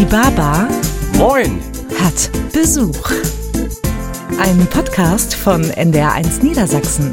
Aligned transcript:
Die 0.00 0.06
Baba 0.06 0.66
Moin! 1.18 1.60
hat 2.00 2.30
Besuch. 2.54 3.12
Ein 4.40 4.66
Podcast 4.68 5.34
von 5.34 5.62
NDR1 5.62 6.42
Niedersachsen. 6.42 7.12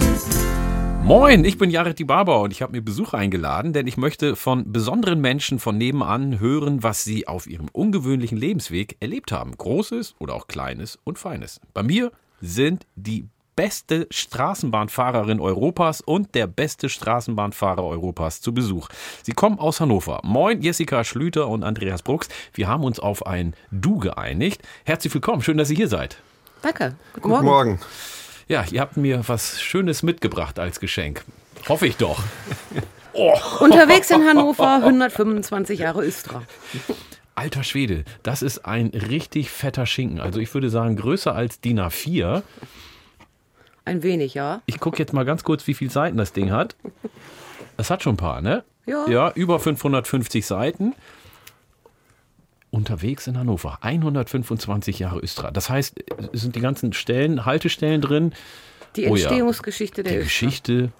Moin, 1.03 1.43
ich 1.43 1.57
bin 1.57 1.69
Jared 1.69 1.99
die 1.99 2.05
Barber 2.05 2.39
und 2.39 2.53
ich 2.53 2.61
habe 2.61 2.71
mir 2.71 2.81
Besuch 2.81 3.13
eingeladen, 3.13 3.73
denn 3.73 3.87
ich 3.87 3.97
möchte 3.97 4.37
von 4.37 4.71
besonderen 4.71 5.19
Menschen 5.19 5.59
von 5.59 5.77
nebenan 5.77 6.39
hören, 6.39 6.81
was 6.81 7.03
sie 7.03 7.27
auf 7.27 7.45
ihrem 7.45 7.67
ungewöhnlichen 7.73 8.37
Lebensweg 8.37 8.95
erlebt 9.01 9.33
haben. 9.33 9.57
Großes 9.57 10.15
oder 10.19 10.33
auch 10.33 10.47
Kleines 10.47 10.97
und 11.03 11.19
Feines. 11.19 11.59
Bei 11.73 11.83
mir 11.83 12.13
sind 12.39 12.87
die 12.95 13.27
beste 13.57 14.07
Straßenbahnfahrerin 14.11 15.41
Europas 15.41 15.99
und 15.99 16.35
der 16.35 16.47
beste 16.47 16.87
Straßenbahnfahrer 16.87 17.83
Europas 17.83 18.39
zu 18.39 18.53
Besuch. 18.53 18.87
Sie 19.23 19.33
kommen 19.33 19.59
aus 19.59 19.81
Hannover. 19.81 20.21
Moin, 20.23 20.61
Jessica 20.61 21.03
Schlüter 21.03 21.47
und 21.49 21.63
Andreas 21.63 22.03
Brucks. 22.03 22.29
Wir 22.53 22.67
haben 22.67 22.83
uns 22.83 22.99
auf 22.99 23.25
ein 23.25 23.55
Du 23.71 23.97
geeinigt. 23.97 24.61
Herzlich 24.85 25.13
willkommen, 25.13 25.41
schön, 25.41 25.57
dass 25.57 25.71
ihr 25.71 25.75
hier 25.75 25.87
seid. 25.87 26.17
Danke. 26.61 26.95
Guten, 27.13 27.21
Guten 27.21 27.29
Morgen. 27.29 27.45
Morgen. 27.45 27.79
Ja, 28.47 28.63
ihr 28.71 28.79
habt 28.79 28.95
mir 28.95 29.27
was 29.27 29.59
Schönes 29.59 30.03
mitgebracht 30.03 30.59
als 30.59 30.79
Geschenk. 30.79 31.25
Hoffe 31.67 31.87
ich 31.87 31.97
doch. 31.97 32.23
Unterwegs 33.59 34.11
in 34.11 34.23
Hannover, 34.23 34.75
125 34.75 35.79
Jahre 35.79 36.05
Östra. 36.05 36.43
Alter 37.33 37.63
Schwede, 37.63 38.05
das 38.21 38.43
ist 38.43 38.65
ein 38.65 38.89
richtig 38.89 39.49
fetter 39.49 39.87
Schinken. 39.87 40.19
Also 40.19 40.39
ich 40.39 40.53
würde 40.53 40.69
sagen, 40.69 40.95
größer 40.95 41.33
als 41.33 41.59
DIN 41.59 41.79
A4. 41.79 42.43
Ein 43.87 44.03
wenig, 44.03 44.33
ja. 44.33 44.61
Ich 44.65 44.79
gucke 44.79 44.97
jetzt 44.99 45.13
mal 45.13 45.25
ganz 45.25 45.43
kurz, 45.43 45.65
wie 45.67 45.73
viele 45.73 45.89
Seiten 45.91 46.17
das 46.17 46.33
Ding 46.33 46.51
hat. 46.51 46.75
Das 47.77 47.89
hat 47.89 48.03
schon 48.03 48.13
ein 48.13 48.17
paar, 48.17 48.41
ne? 48.41 48.63
Ja. 48.85 49.07
Ja, 49.07 49.31
über 49.33 49.59
550 49.59 50.45
Seiten. 50.45 50.93
Unterwegs 52.69 53.27
in 53.27 53.37
Hannover, 53.37 53.79
125 53.81 54.99
Jahre 54.99 55.19
Östra. 55.19 55.51
Das 55.51 55.69
heißt, 55.69 55.95
es 56.33 56.41
sind 56.41 56.55
die 56.55 56.59
ganzen 56.59 56.91
Stellen, 56.93 57.45
Haltestellen 57.45 58.01
drin. 58.01 58.33
Die 58.95 59.07
Oh 59.07 59.15
ja. 59.15 59.27
Entstehungsgeschichte 59.27 60.03
der 60.03 60.11
Die 60.13 60.17
Östra. 60.19 60.25
Geschichte. 60.25 60.91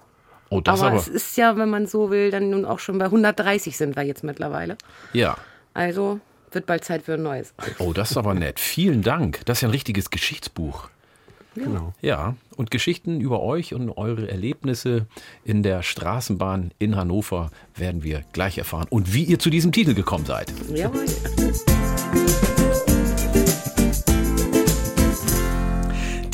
Oh, 0.50 0.60
das 0.62 0.80
Aber, 0.80 0.92
aber. 0.92 0.98
es 0.98 1.08
ist 1.08 1.36
ja, 1.36 1.56
wenn 1.58 1.68
man 1.68 1.86
so 1.86 2.10
will, 2.10 2.30
dann 2.30 2.48
nun 2.50 2.64
auch 2.64 2.78
schon 2.78 2.96
bei 2.98 3.04
130 3.04 3.76
sind 3.76 3.96
wir 3.96 4.02
jetzt 4.04 4.24
mittlerweile. 4.24 4.76
ja. 5.12 5.36
Also 5.74 6.18
wird 6.50 6.64
bald 6.66 6.82
Zeit 6.84 7.02
für 7.02 7.14
ein 7.14 7.22
neues. 7.22 7.52
Oh, 7.78 7.92
das 7.92 8.10
ist 8.12 8.16
aber 8.16 8.32
nett. 8.34 8.58
Vielen 8.58 9.02
Dank. 9.02 9.42
Das 9.44 9.58
ist 9.58 9.62
ja 9.62 9.68
ein 9.68 9.72
richtiges 9.72 10.10
Geschichtsbuch. 10.10 10.88
Genau. 11.58 11.92
Ja, 12.00 12.36
und 12.56 12.70
Geschichten 12.70 13.20
über 13.20 13.42
euch 13.42 13.74
und 13.74 13.90
eure 13.90 14.30
Erlebnisse 14.30 15.06
in 15.44 15.62
der 15.62 15.82
Straßenbahn 15.82 16.72
in 16.78 16.96
Hannover 16.96 17.50
werden 17.74 18.02
wir 18.02 18.24
gleich 18.32 18.58
erfahren. 18.58 18.86
Und 18.90 19.14
wie 19.14 19.24
ihr 19.24 19.38
zu 19.38 19.50
diesem 19.50 19.72
Titel 19.72 19.94
gekommen 19.94 20.26
seid. 20.26 20.52
Jawohl. 20.74 21.06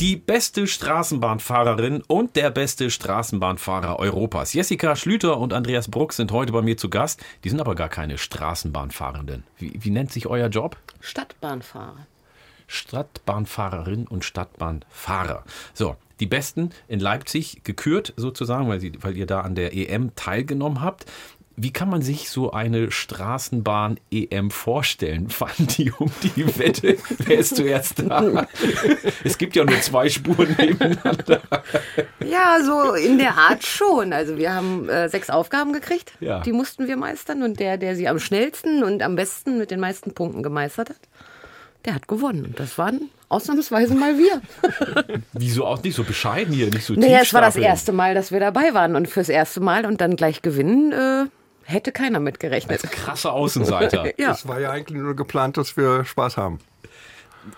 Die 0.01 0.17
beste 0.17 0.67
Straßenbahnfahrerin 0.67 2.03
und 2.07 2.37
der 2.37 2.51
beste 2.51 2.91
Straßenbahnfahrer 2.91 3.99
Europas. 3.99 4.53
Jessica 4.53 4.97
Schlüter 4.97 5.39
und 5.39 5.55
Andreas 5.55 5.89
Bruck 5.89 6.13
sind 6.13 6.31
heute 6.31 6.53
bei 6.53 6.61
mir 6.61 6.77
zu 6.77 6.91
Gast. 6.91 7.25
Die 7.43 7.49
sind 7.49 7.61
aber 7.61 7.75
gar 7.75 7.89
keine 7.89 8.19
Straßenbahnfahrenden. 8.19 9.45
Wie, 9.57 9.73
wie 9.83 9.91
nennt 9.91 10.13
sich 10.13 10.27
euer 10.27 10.49
Job? 10.49 10.77
Stadtbahnfahrer. 11.01 12.07
Stadtbahnfahrerin 12.67 14.07
und 14.07 14.25
Stadtbahnfahrer. 14.25 15.45
So, 15.73 15.97
die 16.21 16.27
Besten 16.27 16.71
in 16.89 17.01
Leipzig 17.01 17.63
gekürt 17.65 18.13
sozusagen, 18.17 18.69
weil, 18.69 18.81
sie, 18.81 18.93
weil 19.03 19.17
ihr 19.17 19.27
da 19.27 19.41
an 19.41 19.55
der 19.55 19.75
EM 19.75 20.15
teilgenommen 20.15 20.81
habt. 20.81 21.07
Wie 21.57 21.73
kann 21.73 21.89
man 21.89 22.03
sich 22.03 22.31
so 22.31 22.51
eine 22.51 22.91
Straßenbahn-EM 22.91 24.51
vorstellen? 24.51 25.29
Fahren 25.31 25.69
die 25.69 25.93
um 25.93 26.11
die 26.23 26.59
Wette? 26.59 26.97
Wer 27.19 27.39
ist 27.39 27.57
zuerst 27.57 28.01
da? 28.01 28.47
Es 29.25 29.39
gibt 29.39 29.55
ja 29.55 29.65
nur 29.65 29.81
zwei 29.81 30.09
Spuren 30.09 30.55
nebeneinander. 30.59 31.41
Ja, 32.25 32.59
so 32.65 32.95
in 32.95 33.19
der 33.19 33.37
Art 33.37 33.65
schon. 33.65 34.13
Also 34.13 34.37
wir 34.37 34.53
haben 34.53 34.89
äh, 34.89 35.09
sechs 35.09 35.31
Aufgaben 35.31 35.73
gekriegt. 35.73 36.13
Ja. 36.21 36.41
Die 36.41 36.53
mussten 36.53 36.89
wir 36.89 36.97
meistern. 36.97 37.43
Und 37.43 37.61
der, 37.61 37.79
der 37.79 37.95
sie 37.95 38.09
am 38.09 38.19
schnellsten 38.19 38.83
und 38.83 39.03
am 39.03 39.15
besten 39.15 39.59
mit 39.59 39.71
den 39.71 39.81
meisten 39.81 40.13
Punkten 40.13 40.43
gemeistert 40.43 40.91
hat, 40.91 41.01
der 41.85 41.95
hat 41.95 42.09
gewonnen. 42.09 42.45
Und 42.47 42.61
das 42.61 42.79
waren 42.79 43.11
ausnahmsweise 43.29 43.95
mal 43.95 44.17
wir. 44.19 44.41
Wieso 45.33 45.67
auch 45.67 45.83
nicht 45.83 45.95
so 45.95 46.05
bescheiden 46.05 46.55
hier, 46.55 46.67
nicht 46.71 46.85
so 46.85 46.95
Naja, 46.95 47.21
es 47.23 47.35
war 47.35 47.41
das 47.41 47.57
erste 47.57 47.93
Mal, 47.93 48.15
dass 48.15 48.33
wir 48.33 48.41
dabei 48.41 48.75
waren. 48.75 48.97
Und 48.97 49.09
fürs 49.09 49.29
erste 49.29 49.61
Mal 49.61 49.87
und 49.87 50.01
dann 50.01 50.17
gleich 50.17 50.43
gewinnen, 50.43 50.93
äh, 50.93 51.25
hätte 51.65 51.93
keiner 51.93 52.21
mitgerechnet. 52.21 52.83
Krasse 52.91 53.33
Außenseiter. 53.33 54.05
Ja. 54.19 54.31
Es 54.33 54.47
war 54.47 54.61
ja 54.61 54.71
eigentlich 54.71 55.01
nur 55.01 55.17
geplant, 55.17 55.57
dass 55.57 55.77
wir 55.77 56.05
Spaß 56.05 56.37
haben. 56.37 56.59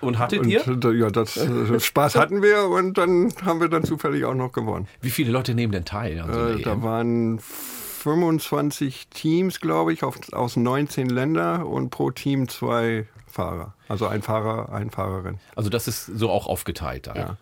Und 0.00 0.18
hattet 0.18 0.40
Und 0.40 0.48
ihr? 0.48 0.62
äh, 0.66 0.94
ja, 0.98 1.10
das 1.10 1.36
äh, 1.36 1.78
Spaß 1.78 2.14
hatten 2.16 2.42
wir 2.42 2.64
und 2.64 2.98
dann 2.98 3.32
haben 3.44 3.60
wir 3.60 3.68
dann 3.68 3.84
zufällig 3.84 4.24
auch 4.24 4.34
noch 4.34 4.50
gewonnen. 4.52 4.88
Wie 5.00 5.10
viele 5.10 5.30
Leute 5.30 5.54
nehmen 5.54 5.72
denn 5.72 5.84
teil? 5.84 6.18
an 6.20 6.32
so 6.32 6.40
einer 6.40 6.58
Äh, 6.58 6.62
da 6.62 6.72
EM? 6.72 6.82
waren 6.82 7.38
25 7.38 9.08
Teams, 9.08 9.60
glaube 9.60 9.92
ich, 9.92 10.02
auf, 10.02 10.18
aus 10.32 10.56
19 10.56 11.08
Ländern 11.08 11.62
und 11.62 11.90
pro 11.90 12.10
Team 12.10 12.48
zwei 12.48 13.06
Fahrer. 13.36 13.74
Also 13.88 14.06
ein 14.06 14.22
Fahrer, 14.22 14.72
eine 14.72 14.90
Fahrerin. 14.90 15.38
Also 15.54 15.68
das 15.68 15.86
ist 15.86 16.06
so 16.06 16.30
auch 16.30 16.46
aufgeteilt 16.46 17.06
dann. 17.06 17.16
Ja. 17.16 17.36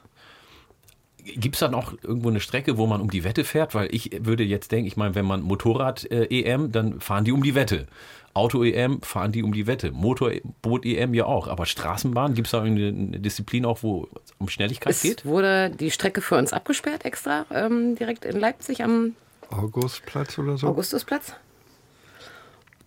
Gibt 1.25 1.55
es 1.55 1.61
dann 1.61 1.75
auch 1.75 1.93
irgendwo 2.03 2.29
eine 2.29 2.41
Strecke, 2.41 2.77
wo 2.77 2.87
man 2.87 3.01
um 3.01 3.11
die 3.11 3.25
Wette 3.25 3.45
fährt? 3.45 3.75
Weil 3.75 3.95
ich 3.95 4.11
würde 4.21 4.43
jetzt 4.43 4.73
denken, 4.73 4.87
ich 4.87 4.97
meine, 4.97 5.15
wenn 5.15 5.25
man 5.25 5.41
Motorrad-EM, 5.41 6.71
dann 6.73 7.01
fahren 7.01 7.25
die 7.25 7.33
um 7.33 7.43
die 7.43 7.55
Wette. 7.55 7.87
Auto-EM 8.35 9.01
fahren 9.03 9.31
die 9.33 9.43
um 9.45 9.53
die 9.53 9.67
Wette. 9.69 9.93
Motorboot-EM 9.93 11.15
ja 11.15 11.25
auch. 11.27 11.47
Aber 11.47 11.65
Straßenbahn, 11.65 12.35
gibt 12.35 12.49
es 12.49 12.51
da 12.51 12.65
irgendeine 12.65 13.21
Disziplin 13.21 13.65
auch, 13.65 13.83
wo 13.85 14.09
es 14.25 14.33
um 14.39 14.49
Schnelligkeit 14.49 14.93
Es 14.93 15.03
geht? 15.03 15.25
wurde 15.25 15.71
die 15.71 15.91
Strecke 15.93 16.21
für 16.21 16.37
uns 16.37 16.53
abgesperrt 16.53 17.05
extra, 17.05 17.47
ähm, 17.53 17.95
direkt 17.95 18.25
in 18.25 18.39
Leipzig 18.39 18.83
am 18.83 19.15
Augustplatz 19.51 20.37
oder 20.39 20.59
so. 20.59 20.67
Augustusplatz. 20.67 21.33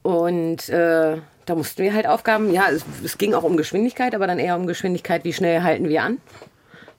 Und 0.03 0.69
äh, 0.69 1.17
da 1.47 1.55
mussten 1.55 1.81
wir 1.81 1.93
halt 1.93 2.05
Aufgaben, 2.05 2.51
ja, 2.51 2.67
es, 2.69 2.85
es 3.03 3.17
ging 3.17 3.33
auch 3.33 3.43
um 3.43 3.57
Geschwindigkeit, 3.57 4.13
aber 4.13 4.27
dann 4.27 4.37
eher 4.37 4.55
um 4.55 4.67
Geschwindigkeit, 4.67 5.23
wie 5.23 5.33
schnell 5.33 5.63
halten 5.63 5.89
wir 5.89 6.03
an. 6.03 6.19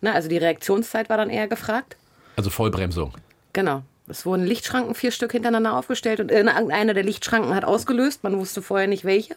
Na, 0.00 0.14
also 0.14 0.28
die 0.28 0.38
Reaktionszeit 0.38 1.10
war 1.10 1.16
dann 1.16 1.30
eher 1.30 1.48
gefragt. 1.48 1.96
Also 2.36 2.50
Vollbremsung. 2.50 3.14
Genau. 3.52 3.82
Es 4.08 4.24
wurden 4.24 4.44
Lichtschranken 4.44 4.94
vier 4.94 5.10
Stück 5.10 5.32
hintereinander 5.32 5.76
aufgestellt 5.76 6.20
und 6.20 6.30
irgendeiner 6.30 6.94
der 6.94 7.04
Lichtschranken 7.04 7.54
hat 7.54 7.64
ausgelöst. 7.64 8.24
Man 8.24 8.38
wusste 8.38 8.62
vorher 8.62 8.88
nicht 8.88 9.04
welche. 9.04 9.36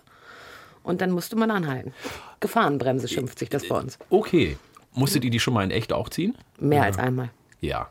Und 0.83 1.01
dann 1.01 1.11
musste 1.11 1.35
man 1.35 1.51
anhalten. 1.51 1.93
Gefahrenbremse 2.39 3.07
schimpft 3.07 3.37
sich 3.37 3.49
das 3.49 3.67
bei 3.67 3.75
uns. 3.75 3.99
Okay. 4.09 4.57
Musstet 4.93 5.25
ihr 5.25 5.29
die 5.29 5.39
schon 5.39 5.53
mal 5.53 5.63
in 5.63 5.71
echt 5.71 5.91
auch 5.93 6.09
ziehen? 6.09 6.37
Mehr 6.59 6.83
als 6.83 6.97
einmal. 6.97 7.29
Ja. 7.59 7.89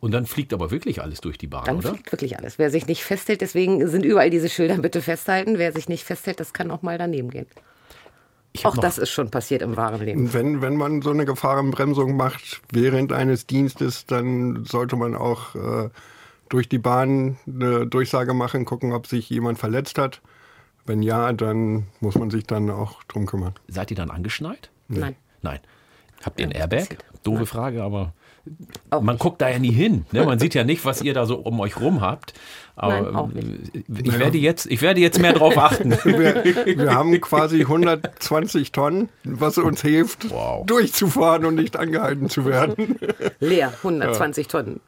Und 0.00 0.12
dann 0.12 0.26
fliegt 0.26 0.52
aber 0.52 0.70
wirklich 0.70 1.00
alles 1.00 1.20
durch 1.20 1.38
die 1.38 1.46
Bahn, 1.46 1.64
Dann 1.64 1.78
oder? 1.78 1.90
fliegt 1.90 2.12
wirklich 2.12 2.38
alles. 2.38 2.58
Wer 2.58 2.70
sich 2.70 2.86
nicht 2.86 3.02
festhält, 3.02 3.40
deswegen 3.40 3.86
sind 3.88 4.04
überall 4.04 4.30
diese 4.30 4.48
Schilder, 4.48 4.78
bitte 4.78 5.00
festhalten. 5.00 5.58
Wer 5.58 5.72
sich 5.72 5.88
nicht 5.88 6.04
festhält, 6.04 6.38
das 6.40 6.52
kann 6.52 6.70
auch 6.70 6.82
mal 6.82 6.98
daneben 6.98 7.30
gehen. 7.30 7.46
Auch 8.64 8.76
das 8.76 8.98
ist 8.98 9.10
schon 9.10 9.30
passiert 9.30 9.62
im 9.62 9.76
wahren 9.76 10.02
Leben. 10.02 10.20
Und 10.20 10.34
Wenn, 10.34 10.62
wenn 10.62 10.76
man 10.76 11.02
so 11.02 11.10
eine 11.10 11.24
Gefahrenbremsung 11.24 12.16
macht 12.16 12.62
während 12.72 13.12
eines 13.12 13.46
Dienstes, 13.46 14.06
dann 14.06 14.64
sollte 14.64 14.96
man 14.96 15.14
auch 15.14 15.54
äh, 15.54 15.90
durch 16.48 16.68
die 16.68 16.78
Bahn 16.78 17.36
eine 17.46 17.86
Durchsage 17.86 18.34
machen, 18.34 18.64
gucken, 18.64 18.92
ob 18.92 19.06
sich 19.06 19.28
jemand 19.28 19.58
verletzt 19.58 19.98
hat. 19.98 20.22
Wenn 20.84 21.02
ja, 21.02 21.32
dann 21.32 21.88
muss 22.00 22.14
man 22.14 22.30
sich 22.30 22.46
dann 22.46 22.70
auch 22.70 23.02
drum 23.04 23.26
kümmern. 23.26 23.54
Seid 23.68 23.90
ihr 23.90 23.96
dann 23.96 24.10
angeschnallt? 24.10 24.70
Nein. 24.88 25.16
Nein. 25.42 25.58
Habt 26.24 26.40
ihr 26.40 26.46
ein 26.46 26.52
Airbag? 26.52 26.96
Doofe 27.24 27.38
Nein. 27.38 27.46
Frage, 27.46 27.82
aber 27.82 28.14
Auch 28.90 29.00
man 29.02 29.14
nicht. 29.16 29.22
guckt 29.22 29.40
da 29.40 29.48
ja 29.48 29.58
nie 29.58 29.72
hin. 29.72 30.06
Ne? 30.12 30.24
Man 30.24 30.38
sieht 30.38 30.54
ja 30.54 30.64
nicht, 30.64 30.84
was 30.84 31.02
ihr 31.02 31.14
da 31.14 31.26
so 31.26 31.36
um 31.36 31.58
euch 31.60 31.80
rum 31.80 32.00
habt. 32.00 32.34
Aber 32.76 33.00
Nein, 33.00 33.16
auch 33.16 33.30
ähm, 33.34 33.60
ich, 34.04 34.18
werde 34.18 34.38
jetzt, 34.38 34.66
ich 34.66 34.82
werde 34.82 35.00
jetzt 35.00 35.18
mehr 35.18 35.32
drauf 35.32 35.56
achten. 35.56 35.90
Wir, 36.04 36.44
wir 36.78 36.94
haben 36.94 37.18
quasi 37.20 37.62
120 37.62 38.70
Tonnen, 38.72 39.08
was 39.24 39.56
uns 39.58 39.80
hilft, 39.82 40.30
Wow. 40.30 40.66
durchzufahren 40.66 41.44
und 41.46 41.54
nicht 41.54 41.76
angehalten 41.76 42.28
zu 42.28 42.44
werden. 42.44 42.98
Leer, 43.40 43.72
120 43.78 44.48
Tonnen. 44.48 44.80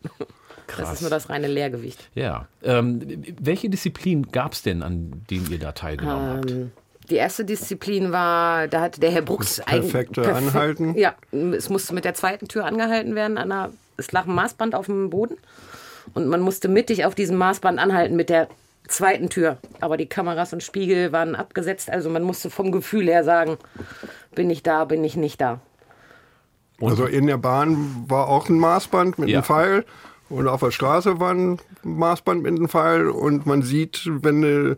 Das 0.66 0.76
Krass. 0.76 0.92
ist 0.94 1.00
nur 1.00 1.10
das 1.10 1.30
reine 1.30 1.46
Leergewicht. 1.48 2.10
Ja. 2.14 2.46
Ähm, 2.62 3.00
welche 3.40 3.70
Disziplin 3.70 4.26
gab 4.32 4.52
es 4.52 4.62
denn, 4.62 4.82
an 4.82 5.22
denen 5.30 5.50
ihr 5.50 5.58
da 5.58 5.72
teilgenommen 5.72 6.36
habt? 6.36 6.54
Die 7.10 7.16
erste 7.16 7.44
Disziplin 7.44 8.12
war, 8.12 8.68
da 8.68 8.80
hatte 8.82 9.00
der 9.00 9.10
Herr 9.10 9.22
Brucks 9.22 9.62
perfekte 9.64 10.22
eigen- 10.22 10.36
Anhalten. 10.48 10.94
Ja, 10.98 11.14
es 11.32 11.68
musste 11.70 11.94
mit 11.94 12.04
der 12.04 12.14
zweiten 12.14 12.48
Tür 12.48 12.66
angehalten 12.66 13.14
werden. 13.14 13.38
An 13.38 13.50
einer, 13.50 13.72
es 13.96 14.12
lag 14.12 14.26
ein 14.26 14.34
Maßband 14.34 14.74
auf 14.74 14.86
dem 14.86 15.08
Boden 15.10 15.36
und 16.14 16.28
man 16.28 16.40
musste 16.40 16.68
mittig 16.68 17.04
auf 17.06 17.14
diesem 17.14 17.36
Maßband 17.38 17.78
anhalten 17.78 18.14
mit 18.16 18.28
der 18.28 18.48
zweiten 18.88 19.28
Tür. 19.30 19.56
Aber 19.80 19.96
die 19.96 20.06
Kameras 20.06 20.52
und 20.52 20.62
Spiegel 20.62 21.12
waren 21.12 21.34
abgesetzt, 21.34 21.90
also 21.90 22.10
man 22.10 22.22
musste 22.22 22.50
vom 22.50 22.72
Gefühl 22.72 23.06
her 23.06 23.24
sagen, 23.24 23.56
bin 24.34 24.50
ich 24.50 24.62
da, 24.62 24.84
bin 24.84 25.02
ich 25.04 25.16
nicht 25.16 25.40
da. 25.40 25.60
Also 26.80 27.06
in 27.06 27.26
der 27.26 27.38
Bahn 27.38 28.04
war 28.06 28.28
auch 28.28 28.48
ein 28.48 28.58
Maßband 28.58 29.18
mit 29.18 29.28
Ja. 29.30 29.38
einem 29.38 29.44
Pfeil 29.44 29.84
und 30.28 30.46
auf 30.46 30.60
der 30.60 30.70
Straße 30.70 31.18
war 31.18 31.32
ein 31.34 31.58
Maßband 31.82 32.42
mit 32.42 32.54
einem 32.54 32.68
Pfeil 32.68 33.08
und 33.08 33.46
man 33.46 33.62
sieht, 33.62 34.02
wenn 34.22 34.44
eine 34.44 34.76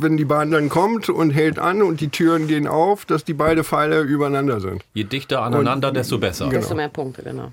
wenn 0.00 0.16
die 0.16 0.24
Bahn 0.24 0.50
dann 0.50 0.68
kommt 0.68 1.08
und 1.08 1.30
hält 1.30 1.58
an 1.58 1.82
und 1.82 2.00
die 2.00 2.08
Türen 2.08 2.46
gehen 2.46 2.66
auf, 2.66 3.04
dass 3.04 3.24
die 3.24 3.34
beide 3.34 3.64
Pfeile 3.64 4.00
übereinander 4.02 4.60
sind. 4.60 4.84
Je 4.94 5.04
dichter 5.04 5.42
aneinander, 5.42 5.88
Und- 5.88 5.96
desto 5.96 6.18
besser. 6.18 6.46
Genau. 6.46 6.60
Desto 6.60 6.74
mehr 6.74 6.88
Punkte, 6.88 7.22
genau. 7.22 7.52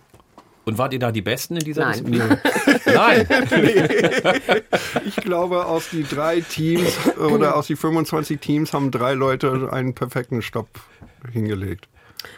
Und 0.66 0.78
wart 0.78 0.94
ihr 0.94 1.00
da 1.00 1.12
die 1.12 1.24
Besten 1.24 1.56
in 1.58 1.64
dieser 1.66 1.82
Nein. 1.86 2.06
Disziplin? 2.06 2.38
Nein. 2.94 3.28
Ich 5.06 5.16
glaube, 5.18 5.66
aus 5.66 5.90
die 5.92 6.04
drei 6.04 6.42
Teams 6.42 6.92
oder 7.18 7.56
aus 7.56 7.68
die 7.68 7.76
25 7.76 8.40
Teams 8.40 8.74
haben 8.74 8.92
drei 8.92 9.14
Leute 9.14 9.70
einen 9.72 9.94
perfekten 9.94 10.42
Stopp 10.42 10.68
hingelegt. 11.32 11.88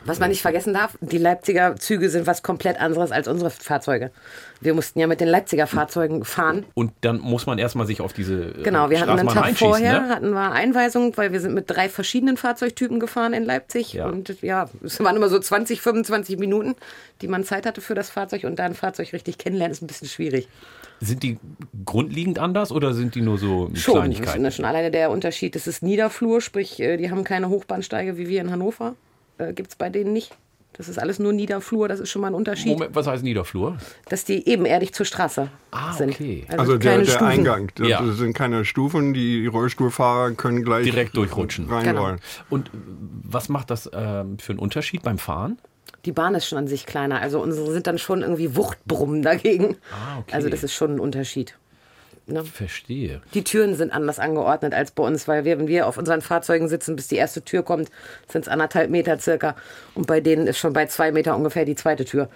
Was 0.06 0.20
man 0.20 0.30
nicht 0.30 0.44
vergessen 0.44 0.74
darf, 0.74 0.96
die 1.02 1.18
Leipziger 1.18 1.76
Züge 1.76 2.10
sind 2.10 2.28
was 2.28 2.44
komplett 2.44 2.80
anderes 2.80 3.12
als 3.12 3.28
unsere 3.28 3.50
Fahrzeuge. 3.50 4.12
Wir 4.60 4.76
mussten 4.76 5.00
ja 5.00 5.08
mit 5.08 5.22
den 5.22 5.28
Leipziger 5.28 5.66
Fahrzeugen 5.66 6.24
fahren. 6.24 6.66
Und 6.76 6.92
dann 7.02 7.20
muss 7.20 7.48
man 7.48 7.58
erstmal 7.58 7.88
sich 7.88 8.00
auf 8.00 8.14
diese 8.14 8.52
äh, 8.60 8.64
Genau, 8.64 8.92
wir 8.92 9.00
hatten 9.00 9.10
einen 9.10 9.30
Straßenbahn 9.30 9.56
Tag 9.56 9.58
vorher, 9.58 10.02
ne? 10.02 10.10
hatten 10.10 10.32
wir 10.32 10.52
Einweisung, 10.52 11.18
weil 11.18 11.32
wir 11.32 11.40
sind 11.40 11.56
mit 11.56 11.70
drei 11.70 11.90
verschiedenen 11.90 12.38
Fahrzeugtypen 12.38 13.00
gefahren 13.00 13.34
in 13.34 13.44
Leipzig. 13.44 13.94
Ja. 13.94 14.06
Und 14.06 14.42
ja, 14.44 14.70
es 14.84 15.00
waren 15.00 15.16
immer 15.16 15.30
so 15.30 15.40
20, 15.40 15.82
25 15.82 16.38
Minuten, 16.38 16.76
die 17.22 17.28
man 17.28 17.44
Zeit 17.44 17.66
hatte 17.66 17.82
für 17.82 17.96
das 17.96 18.12
Fahrzeug. 18.12 18.44
Und 18.44 18.60
da 18.60 18.66
ein 18.66 18.76
Fahrzeug 18.76 19.14
richtig 19.14 19.40
kennenlernen, 19.40 19.72
ist 19.72 19.82
ein 19.82 19.88
bisschen 19.88 20.10
schwierig. 20.10 20.48
Sind 21.00 21.24
die 21.24 21.40
grundlegend 21.86 22.38
anders 22.38 22.72
oder 22.72 22.94
sind 22.94 23.16
die 23.16 23.22
nur 23.22 23.40
so 23.40 23.72
Schon, 23.74 23.96
Kleinigkeiten? 23.96 24.44
das 24.44 24.54
ist 24.54 24.58
schon 24.58 24.66
alleine 24.66 24.92
der 24.92 25.10
Unterschied. 25.10 25.56
Das 25.56 25.66
ist 25.66 25.82
Niederflur, 25.82 26.42
sprich, 26.42 26.80
äh, 26.80 26.98
die 26.98 27.10
haben 27.10 27.24
keine 27.24 27.50
Hochbahnsteige 27.50 28.18
wie 28.18 28.28
wir 28.28 28.42
in 28.42 28.52
Hannover. 28.52 28.94
Äh, 29.42 29.54
Gibt 29.54 29.70
es 29.72 29.76
bei 29.76 29.90
denen 29.90 30.14
nicht. 30.14 30.36
Das 30.74 30.88
ist 30.88 30.98
alles 30.98 31.20
nur 31.20 31.34
Niederflur, 31.34 31.90
das 31.90 32.00
ist 32.00 32.10
schon 32.10 32.22
mal 32.22 32.30
ein 32.30 32.34
Unterschied. 32.34 32.72
Moment, 32.74 32.96
was 32.96 33.06
heißt 33.06 33.24
Niederflur? 33.24 33.78
Dass 34.08 34.24
die 34.24 34.48
ebenerdig 34.48 34.94
zur 34.94 35.06
Straße 35.06 35.50
Ah, 35.72 35.92
sind. 35.94 36.12
okay. 36.12 36.46
Also 36.48 36.78
der, 36.78 36.92
keine 36.94 37.04
der 37.04 37.12
Stufen. 37.12 37.28
Eingang. 37.28 37.72
Das 37.76 37.88
Ja. 37.90 38.04
sind 38.14 38.34
keine 38.34 38.64
Stufen. 38.64 39.14
Die 39.14 39.48
Rollstuhlfahrer 39.48 40.32
können 40.32 40.64
gleich 40.64 40.86
Direkt 40.86 41.18
durchrutschen. 41.18 41.70
reinrollen. 41.70 42.20
Und 42.50 42.68
äh, 42.70 42.72
was 43.24 43.50
macht 43.50 43.70
das 43.70 43.90
ähm, 43.94 44.40
für 44.40 44.54
einen 44.54 44.60
Unterschied 44.60 45.04
beim 45.04 45.18
Fahren? 45.18 45.60
Die 46.06 46.14
Bahn 46.14 46.36
ist 46.36 46.48
schon 46.48 46.58
an 46.58 46.68
sich 46.68 46.86
kleiner. 46.86 47.20
Also 47.22 47.42
unsere 47.42 47.72
sind 47.74 47.86
dann 47.86 47.98
schon 47.98 48.22
irgendwie 48.22 48.56
Wuchtbrummen 48.56 49.22
dagegen. 49.22 49.76
Ah, 49.92 50.20
okay. 50.20 50.34
Also 50.34 50.48
das 50.50 50.64
ist 50.64 50.74
schon 50.74 50.96
ein 50.96 51.00
Unterschied. 51.02 51.58
Ne? 52.28 52.44
Verstehe. 52.44 53.22
Die 53.34 53.44
Türen 53.44 53.76
sind 53.76 53.92
anders 53.92 54.20
angeordnet 54.20 54.74
als 54.74 54.92
bei 54.92 55.04
uns, 55.04 55.28
weil 55.28 55.44
wir, 55.44 55.58
wenn 55.60 55.68
wir 55.68 55.88
auf 55.88 55.98
unseren 55.98 56.22
Fahrzeugen 56.22 56.68
sitzen, 56.68 56.96
bis 56.96 57.08
die 57.08 57.16
erste 57.16 57.42
Tür 57.42 57.64
kommt, 57.64 57.90
sind 58.28 58.44
es 58.44 58.48
anderthalb 58.48 58.90
Meter 58.90 59.20
circa. 59.20 59.56
Und 59.96 60.08
bei 60.08 60.22
denen 60.22 60.48
ist 60.48 60.60
schon 60.60 60.74
bei 60.74 60.86
zwei 60.86 61.12
Meter 61.12 61.36
ungefähr 61.36 61.66
die 61.66 61.76
zweite 61.76 62.06
Tür. 62.06 62.30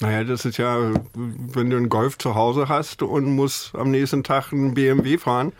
Naja, 0.00 0.22
das 0.22 0.44
ist 0.44 0.58
ja, 0.58 0.92
wenn 1.14 1.70
du 1.70 1.76
einen 1.76 1.88
Golf 1.88 2.18
zu 2.18 2.36
Hause 2.36 2.68
hast 2.68 3.02
und 3.02 3.24
musst 3.34 3.74
am 3.74 3.90
nächsten 3.90 4.22
Tag 4.22 4.52
einen 4.52 4.74
BMW 4.74 5.18
fahren, 5.18 5.52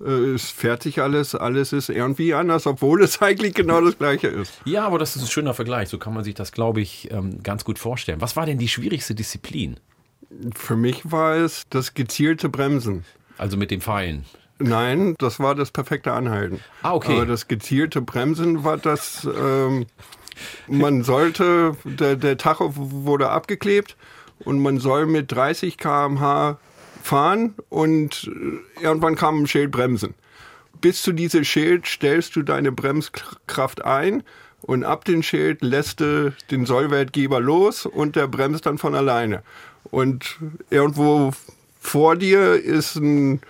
es 0.00 0.50
fährt 0.50 0.82
sich 0.82 1.00
alles, 1.00 1.36
alles 1.36 1.72
ist 1.72 1.88
irgendwie 1.88 2.34
anders, 2.34 2.66
obwohl 2.66 3.02
es 3.04 3.22
eigentlich 3.22 3.54
genau 3.54 3.80
das 3.80 3.96
gleiche 3.96 4.26
ist. 4.26 4.60
Ja, 4.64 4.84
aber 4.86 4.98
das 4.98 5.14
ist 5.14 5.22
ein 5.22 5.28
schöner 5.28 5.54
Vergleich. 5.54 5.88
So 5.88 5.98
kann 5.98 6.12
man 6.12 6.24
sich 6.24 6.34
das, 6.34 6.50
glaube 6.50 6.80
ich, 6.80 7.10
ähm, 7.12 7.42
ganz 7.42 7.64
gut 7.64 7.78
vorstellen. 7.78 8.20
Was 8.20 8.34
war 8.34 8.46
denn 8.46 8.58
die 8.58 8.68
schwierigste 8.68 9.14
Disziplin? 9.14 9.78
Für 10.54 10.76
mich 10.76 11.10
war 11.10 11.36
es 11.36 11.64
das 11.70 11.94
gezielte 11.94 12.48
Bremsen. 12.48 13.04
Also 13.38 13.56
mit 13.56 13.70
den 13.70 13.80
Pfeilen. 13.80 14.24
Nein, 14.58 15.14
das 15.18 15.40
war 15.40 15.54
das 15.54 15.70
perfekte 15.70 16.12
Anhalten. 16.12 16.60
Ah, 16.82 16.94
okay. 16.94 17.16
Aber 17.16 17.26
das 17.26 17.48
gezielte 17.48 18.00
Bremsen 18.00 18.64
war 18.64 18.76
das, 18.76 19.26
ähm, 19.36 19.86
man 20.68 21.02
sollte, 21.02 21.76
der, 21.84 22.16
der 22.16 22.38
Tacho 22.38 22.72
wurde 22.74 23.30
abgeklebt 23.30 23.96
und 24.38 24.60
man 24.60 24.78
soll 24.78 25.06
mit 25.06 25.32
30 25.32 25.76
km/h 25.76 26.58
fahren 27.02 27.54
und 27.68 28.30
äh, 28.32 28.82
irgendwann 28.82 29.16
kam 29.16 29.42
ein 29.42 29.46
Schild 29.46 29.70
bremsen. 29.70 30.14
Bis 30.80 31.02
zu 31.02 31.12
diesem 31.12 31.44
Schild 31.44 31.86
stellst 31.86 32.36
du 32.36 32.42
deine 32.42 32.72
Bremskraft 32.72 33.84
ein 33.84 34.22
und 34.62 34.84
ab 34.84 35.04
dem 35.04 35.22
Schild 35.22 35.62
lässt 35.62 36.00
du 36.00 36.32
den 36.50 36.64
Sollwertgeber 36.64 37.40
los 37.40 37.86
und 37.86 38.16
der 38.16 38.28
bremst 38.28 38.66
dann 38.66 38.78
von 38.78 38.94
alleine. 38.94 39.42
Und 39.90 40.36
irgendwo 40.70 41.32
vor 41.80 42.16
dir 42.16 42.54
ist 42.54 42.96
ein, 42.96 43.40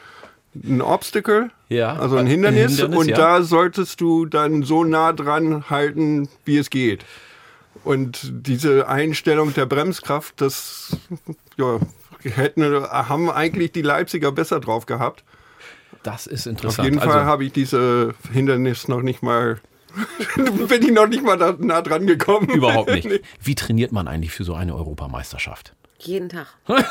ein 0.54 0.82
Obstacle, 0.82 1.50
Ja, 1.68 1.94
also 1.94 2.16
ein 2.16 2.26
Hindernis, 2.26 2.72
Hindernis, 2.72 2.98
und 2.98 3.08
ja. 3.08 3.16
da 3.16 3.42
solltest 3.42 4.00
du 4.00 4.26
dann 4.26 4.62
so 4.62 4.84
nah 4.84 5.12
dran 5.12 5.70
halten, 5.70 6.28
wie 6.44 6.58
es 6.58 6.70
geht. 6.70 7.04
Und 7.84 8.32
diese 8.32 8.88
Einstellung 8.88 9.52
der 9.54 9.66
Bremskraft, 9.66 10.40
das 10.40 10.96
ja, 11.56 11.78
hätten, 12.22 12.62
haben 12.84 13.30
eigentlich 13.30 13.72
die 13.72 13.82
Leipziger 13.82 14.32
besser 14.32 14.60
drauf 14.60 14.86
gehabt. 14.86 15.22
Das 16.02 16.26
ist 16.26 16.46
Auf 16.46 16.52
interessant. 16.52 16.86
jeden 16.86 17.00
Fall 17.00 17.18
also, 17.18 17.24
habe 17.24 17.44
ich 17.44 17.52
diese 17.52 18.14
Hindernis 18.32 18.88
noch 18.88 19.02
nicht 19.02 19.22
mal, 19.22 19.60
bin 20.68 20.82
ich 20.82 20.92
noch 20.92 21.08
nicht 21.08 21.22
mal 21.22 21.56
nah 21.58 21.82
dran 21.82 22.06
gekommen. 22.06 22.48
überhaupt 22.50 22.90
nicht. 22.90 23.08
Wie 23.42 23.54
trainiert 23.54 23.92
man 23.92 24.08
eigentlich 24.08 24.32
für 24.32 24.44
so 24.44 24.54
eine 24.54 24.74
Europameisterschaft? 24.74 25.74
Jeden 25.98 26.28
Tag. 26.28 26.46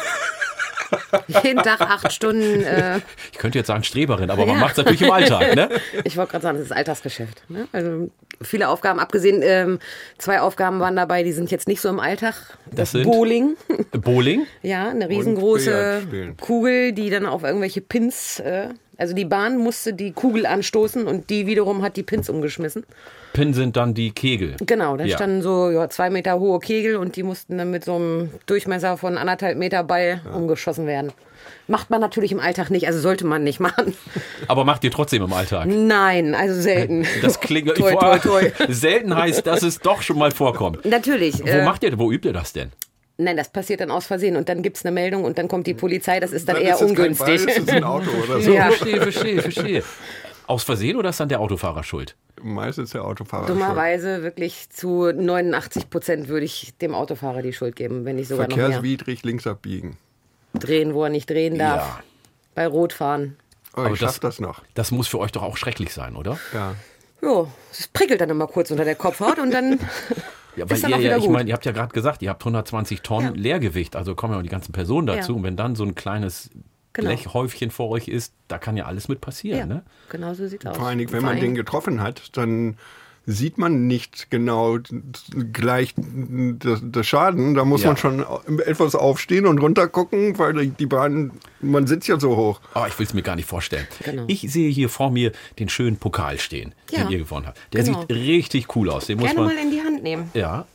Jeden 1.44 1.62
Tag 1.64 1.82
acht 1.82 2.12
Stunden. 2.12 2.64
Äh, 2.64 3.00
Ich 3.32 3.38
könnte 3.40 3.58
jetzt 3.58 3.68
sagen 3.68 3.84
Streberin, 3.84 4.30
aber 4.30 4.46
man 4.46 4.56
Ja. 4.56 4.62
macht 4.62 4.72
es 4.72 4.78
natürlich 4.78 5.02
im 5.02 5.12
Alltag, 5.12 5.56
ne? 5.56 5.70
ich 6.04 6.18
wollte 6.18 6.32
gerade 6.32 6.44
sagen, 6.44 6.58
das 6.58 6.68
ist 6.68 6.72
Alltagsgeschäft. 6.72 7.44
Ne? 7.50 7.68
Also 7.72 8.10
viele 8.42 8.70
Aufgaben, 8.70 9.00
abgesehen, 9.00 9.42
ähm, 9.44 9.80
zwei 10.18 10.40
Aufgaben 10.42 10.80
waren 10.80 10.96
dabei, 10.96 11.24
die 11.24 11.32
sind 11.32 11.50
jetzt 11.52 11.68
nicht 11.68 11.82
so 11.82 11.90
im 11.90 12.00
Alltag. 12.00 12.36
Das, 12.72 12.92
sind? 12.92 13.04
Bowling. 13.04 13.56
Bowling? 13.92 14.46
Ja, 14.62 14.90
eine 14.90 15.10
riesengroße. 15.10 16.04
Kugel, 16.40 16.92
die 16.94 17.10
dann 17.10 17.26
auf 17.26 17.44
irgendwelche 17.44 17.82
Pins, 17.82 18.40
äh, 18.40 18.70
also 18.98 19.14
die 19.14 19.26
Bahn 19.26 19.58
musste 19.58 19.94
die 19.94 20.12
Kugel 20.12 20.46
anstoßen 20.46 21.06
und 21.08 21.30
die 21.30 21.48
wiederum 21.48 21.82
hat 21.82 21.98
die 21.98 22.04
Pins 22.04 22.30
umgeschmissen. 22.30 22.86
Pin 23.34 23.54
sind 23.54 23.76
dann 23.78 23.94
die 23.94 24.12
Kegel. 24.12 24.56
Genau, 24.66 24.96
da 24.96 25.06
Ja. 25.06 25.16
standen 25.18 25.42
so 25.42 25.72
ja, 25.72 25.90
zwei 25.90 26.10
Meter 26.10 26.40
hohe 26.40 26.60
Kegel 26.60 26.98
und 26.98 27.16
die 27.16 27.24
mussten 27.24 27.58
dann 27.58 27.72
mit 27.72 27.84
so 27.84 27.96
einem 27.96 28.30
Durchmesser 28.46 28.98
von 28.98 29.18
anderthalb 29.18 29.58
Meter 29.58 29.84
Ball 29.84 30.22
umgeschossen 30.36 30.86
werden. 30.86 31.12
Macht 31.68 31.90
man 31.90 32.00
natürlich 32.00 32.32
im 32.32 32.40
Alltag 32.40 32.70
nicht, 32.70 32.88
also 32.88 33.00
sollte 33.00 33.26
man 33.26 33.44
nicht 33.44 33.60
machen. 33.60 33.96
Aber 34.48 34.66
macht 34.66 34.84
ihr 34.84 34.92
trotzdem 34.92 35.24
im 35.24 35.34
Alltag? 35.34 35.66
Nein, 35.68 36.36
also 36.36 36.60
selten. 36.62 37.06
Das 37.22 37.40
klingt 37.40 37.70
toi, 37.76 37.94
toi, 37.96 38.20
toi. 38.20 38.52
selten 38.70 39.16
heißt, 39.16 39.48
dass 39.48 39.64
es 39.64 39.80
doch 39.80 40.02
schon 40.04 40.18
mal 40.20 40.32
vorkommt. 40.32 40.86
Natürlich. 40.86 41.42
Wo 41.44 41.48
äh, 41.48 41.66
macht 41.66 41.84
ihr, 41.84 41.98
wo 41.98 42.12
übt 42.12 42.28
ihr 42.30 42.34
das 42.34 42.54
denn? 42.54 42.72
Nein, 43.18 43.38
das 43.38 43.50
passiert 43.50 43.80
dann 43.82 43.92
aus 43.92 44.06
Versehen 44.08 44.36
und 44.36 44.50
dann 44.50 44.62
gibt 44.64 44.78
es 44.78 44.86
eine 44.86 44.94
Meldung 44.94 45.24
und 45.24 45.38
dann 45.38 45.48
kommt 45.48 45.68
die 45.68 45.74
Polizei. 45.74 46.20
Das 46.20 46.32
ist 46.32 46.48
dann, 46.48 46.56
Dann 46.56 46.66
eher 46.66 46.76
ist 46.76 46.82
es 46.82 46.88
kein 46.88 46.90
ungünstig. 46.90 47.46
Ball, 47.46 47.56
ist 47.58 47.70
ein 47.70 47.84
Auto 47.84 48.10
oder 48.24 48.42
so. 48.42 48.52
Ja. 48.54 48.66
Verstehe, 48.72 49.02
verstehe, 49.02 49.42
verstehe. 49.42 49.84
Aus 50.48 50.64
Versehen 50.64 50.98
oder 50.98 51.10
ist 51.10 51.20
dann 51.20 51.30
der 51.30 51.40
Autofahrer 51.40 51.84
schuld? 51.84 52.16
Meistens 52.42 52.92
der 52.92 53.06
Autofahrer. 53.06 53.48
schuld. 53.48 53.58
Dummerweise 53.58 54.24
wirklich 54.24 54.70
zu 54.70 55.12
89 55.14 55.90
Prozent 55.90 56.28
würde 56.28 56.46
ich 56.46 56.74
dem 56.80 56.94
Autofahrer 56.94 57.42
die 57.42 57.54
Schuld 57.54 57.76
geben, 57.78 58.04
wenn 58.04 58.18
nicht 58.18 58.28
sogar 58.28 58.48
noch 58.50 58.56
mehr. 58.58 58.66
Verkehrswidrig 58.66 59.24
links 59.24 59.48
abbiegen. 59.48 59.98
Drehen, 60.54 60.94
wo 60.94 61.04
er 61.06 61.10
nicht 61.10 61.30
drehen 61.30 61.58
darf. 61.58 61.82
Ja. 61.82 62.00
Bei 62.56 62.68
Rot 62.68 62.92
fahren. 62.94 63.38
Oh, 63.76 63.82
Aber 63.82 63.94
ich 63.94 64.00
das- 64.02 64.12
schaff 64.16 64.20
das 64.20 64.40
noch. 64.40 64.62
Das 64.74 64.92
muss 64.92 65.08
für 65.08 65.20
euch 65.20 65.32
doch 65.32 65.42
auch 65.44 65.56
schrecklich 65.58 65.94
sein, 65.94 66.16
oder? 66.16 66.38
Ja. 66.54 66.76
Jo, 67.22 67.48
es 67.72 67.88
prickelt 67.88 68.20
dann 68.20 68.30
immer 68.30 68.48
kurz 68.48 68.70
unter 68.70 68.84
der 68.84 68.96
Kopfhaut 68.96 69.40
und 69.40 69.52
dann 69.52 69.80
Ja, 70.56 70.70
weil 70.70 70.76
Ist 70.76 70.84
dann 70.84 70.92
ihr 70.92 70.98
auch 70.98 71.02
ja, 71.02 71.18
ich 71.18 71.30
meine, 71.30 71.50
ihr 71.50 71.54
habt 71.54 71.66
ja 71.66 71.72
gerade 71.72 71.94
gesagt, 71.94 72.22
ihr 72.22 72.30
habt 72.30 72.42
120 72.42 73.02
Tonnen 73.02 73.36
Ja. 73.36 73.42
Leergewicht, 73.42 73.96
also 73.96 74.16
kommen 74.16 74.34
ja 74.34 74.40
auch 74.40 74.44
die 74.44 74.50
ganzen 74.50 74.72
Personen 74.72 75.08
dazu. 75.08 75.32
Ja. 75.32 75.38
Und 75.38 75.44
wenn 75.44 75.58
dann 75.58 75.76
so 75.76 75.84
ein 75.84 75.96
kleines 75.96 76.50
Genau. 76.94 77.08
Blechhäufchen 77.10 77.72
vor 77.72 77.90
euch 77.90 78.08
ist, 78.08 78.34
da 78.48 78.60
kann 78.60 78.78
ja 78.78 78.86
alles 78.86 79.08
mit 79.08 79.20
passieren, 79.20 79.58
ja, 79.58 79.66
ne? 79.66 79.84
genau 80.10 80.36
so 80.36 80.48
sieht 80.48 80.66
aus. 80.68 80.78
Vor 80.78 80.86
allen 80.86 81.00
Dingen, 81.00 81.12
wenn 81.12 81.24
man 81.24 81.40
den 81.40 81.56
getroffen 81.56 82.02
hat, 82.02 82.38
dann 82.38 82.78
sieht 83.26 83.58
man 83.58 83.88
nicht 83.88 84.30
genau 84.30 84.80
gleich 85.54 85.94
das, 85.98 87.08
Schaden. 87.08 87.54
Da 87.56 87.64
muss 87.64 87.82
Ja. 87.84 87.88
man 87.90 87.98
schon 87.98 88.26
etwas 88.66 88.96
aufstehen 88.96 89.46
und 89.46 89.60
runtergucken, 89.60 90.38
weil 90.38 90.68
die- 90.68 90.86
Bahn, 90.86 91.32
man 91.62 91.88
sitzt 91.88 92.08
ja 92.10 92.20
so 92.20 92.36
hoch. 92.36 92.60
Aber 92.74 92.88
ich 92.90 93.00
will 93.00 93.06
es 93.06 93.14
mir 93.14 93.22
gar 93.22 93.36
nicht 93.38 93.48
vorstellen. 93.48 93.88
Genau. 94.04 94.26
Ich 94.28 94.42
sehe 94.52 94.70
hier 94.70 94.90
vor 94.90 95.10
mir 95.10 95.32
den 95.60 95.70
schönen 95.70 95.96
Pokal 95.98 96.38
stehen, 96.38 96.76
Ja. 96.92 97.04
den 97.04 97.12
ihr 97.12 97.18
gewonnen 97.20 97.48
habt. 97.48 97.58
Der 97.74 97.84
Genau. 97.84 98.02
sieht 98.02 98.10
richtig 98.12 98.76
cool 98.76 98.90
aus. 98.90 99.06
Den 99.08 99.18
muss 99.20 99.28
Gerne 99.30 99.46
man, 99.46 99.56
mal 99.56 99.62
in 99.64 99.72
die 99.72 99.82
Hand 99.82 100.04
nehmen. 100.04 100.30
Ja. 100.34 100.66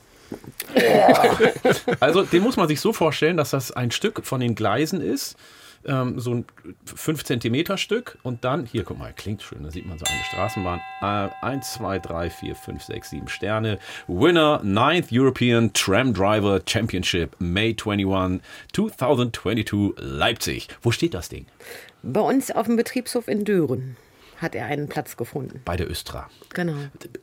Also 2.00 2.22
den 2.22 2.42
muss 2.42 2.56
man 2.56 2.68
sich 2.68 2.80
so 2.80 2.92
vorstellen, 2.92 3.36
dass 3.36 3.50
das 3.50 3.72
ein 3.72 3.90
Stück 3.90 4.24
von 4.24 4.40
den 4.40 4.54
Gleisen 4.54 5.00
ist, 5.00 5.36
ähm, 5.84 6.18
so 6.18 6.34
ein 6.34 6.44
5 6.84 7.24
Zentimeter 7.24 7.78
Stück 7.78 8.18
und 8.22 8.44
dann, 8.44 8.66
hier 8.66 8.84
guck 8.84 8.98
mal, 8.98 9.12
klingt 9.12 9.42
schön, 9.42 9.62
da 9.62 9.70
sieht 9.70 9.86
man 9.86 9.98
so 9.98 10.04
eine 10.06 10.22
Straßenbahn. 10.24 10.80
Äh, 11.00 11.44
1, 11.44 11.74
2, 11.74 11.98
3, 11.98 12.30
4, 12.30 12.54
5, 12.54 12.82
6, 12.82 13.10
7 13.10 13.28
Sterne. 13.28 13.78
Winner 14.06 14.62
9th 14.64 15.08
European 15.10 15.72
Tram 15.72 16.12
Driver 16.12 16.60
Championship 16.66 17.36
May 17.38 17.76
21, 17.78 18.40
2022 18.72 19.94
Leipzig. 19.98 20.68
Wo 20.82 20.90
steht 20.90 21.14
das 21.14 21.28
Ding? 21.28 21.46
Bei 22.02 22.20
uns 22.20 22.50
auf 22.50 22.66
dem 22.66 22.76
Betriebshof 22.76 23.28
in 23.28 23.44
Dören 23.44 23.96
hat 24.36 24.54
er 24.54 24.66
einen 24.66 24.88
Platz 24.88 25.16
gefunden. 25.16 25.60
Bei 25.64 25.76
der 25.76 25.90
Östra. 25.90 26.30
Genau. 26.54 26.74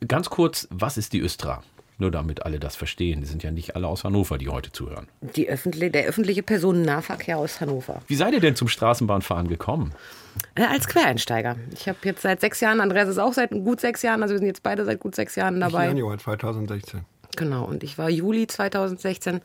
Ganz 0.07 0.29
kurz, 0.29 0.67
was 0.69 0.97
ist 0.97 1.13
die 1.13 1.21
Östra? 1.21 1.63
Nur 1.97 2.11
damit 2.11 2.45
alle 2.45 2.59
das 2.59 2.75
verstehen. 2.75 3.21
Die 3.21 3.27
sind 3.27 3.41
ja 3.43 3.51
nicht 3.51 3.75
alle 3.75 3.87
aus 3.87 4.03
Hannover, 4.03 4.37
die 4.37 4.49
heute 4.49 4.71
zuhören. 4.71 5.07
Die 5.21 5.47
öffentlich, 5.47 5.91
der 5.93 6.05
öffentliche 6.05 6.43
Personennahverkehr 6.43 7.37
aus 7.37 7.61
Hannover. 7.61 8.01
Wie 8.07 8.15
seid 8.15 8.33
ihr 8.33 8.41
denn 8.41 8.55
zum 8.55 8.67
Straßenbahnfahren 8.67 9.47
gekommen? 9.47 9.93
Äh, 10.55 10.63
als 10.63 10.87
Quereinsteiger. 10.87 11.55
Ich 11.73 11.87
habe 11.87 11.97
jetzt 12.03 12.21
seit 12.21 12.41
sechs 12.41 12.59
Jahren, 12.59 12.81
Andreas 12.81 13.07
ist 13.07 13.17
auch 13.17 13.31
seit 13.33 13.51
gut 13.51 13.79
sechs 13.79 14.01
Jahren, 14.01 14.21
also 14.21 14.33
wir 14.33 14.39
sind 14.39 14.47
jetzt 14.47 14.63
beide 14.63 14.83
seit 14.83 14.99
gut 14.99 15.15
sechs 15.15 15.35
Jahren 15.35 15.59
dabei. 15.61 15.85
Januar 15.87 16.17
2016. 16.17 17.01
Genau, 17.37 17.65
und 17.65 17.83
ich 17.83 17.97
war 17.97 18.09
Juli 18.09 18.47
2016, 18.47 19.41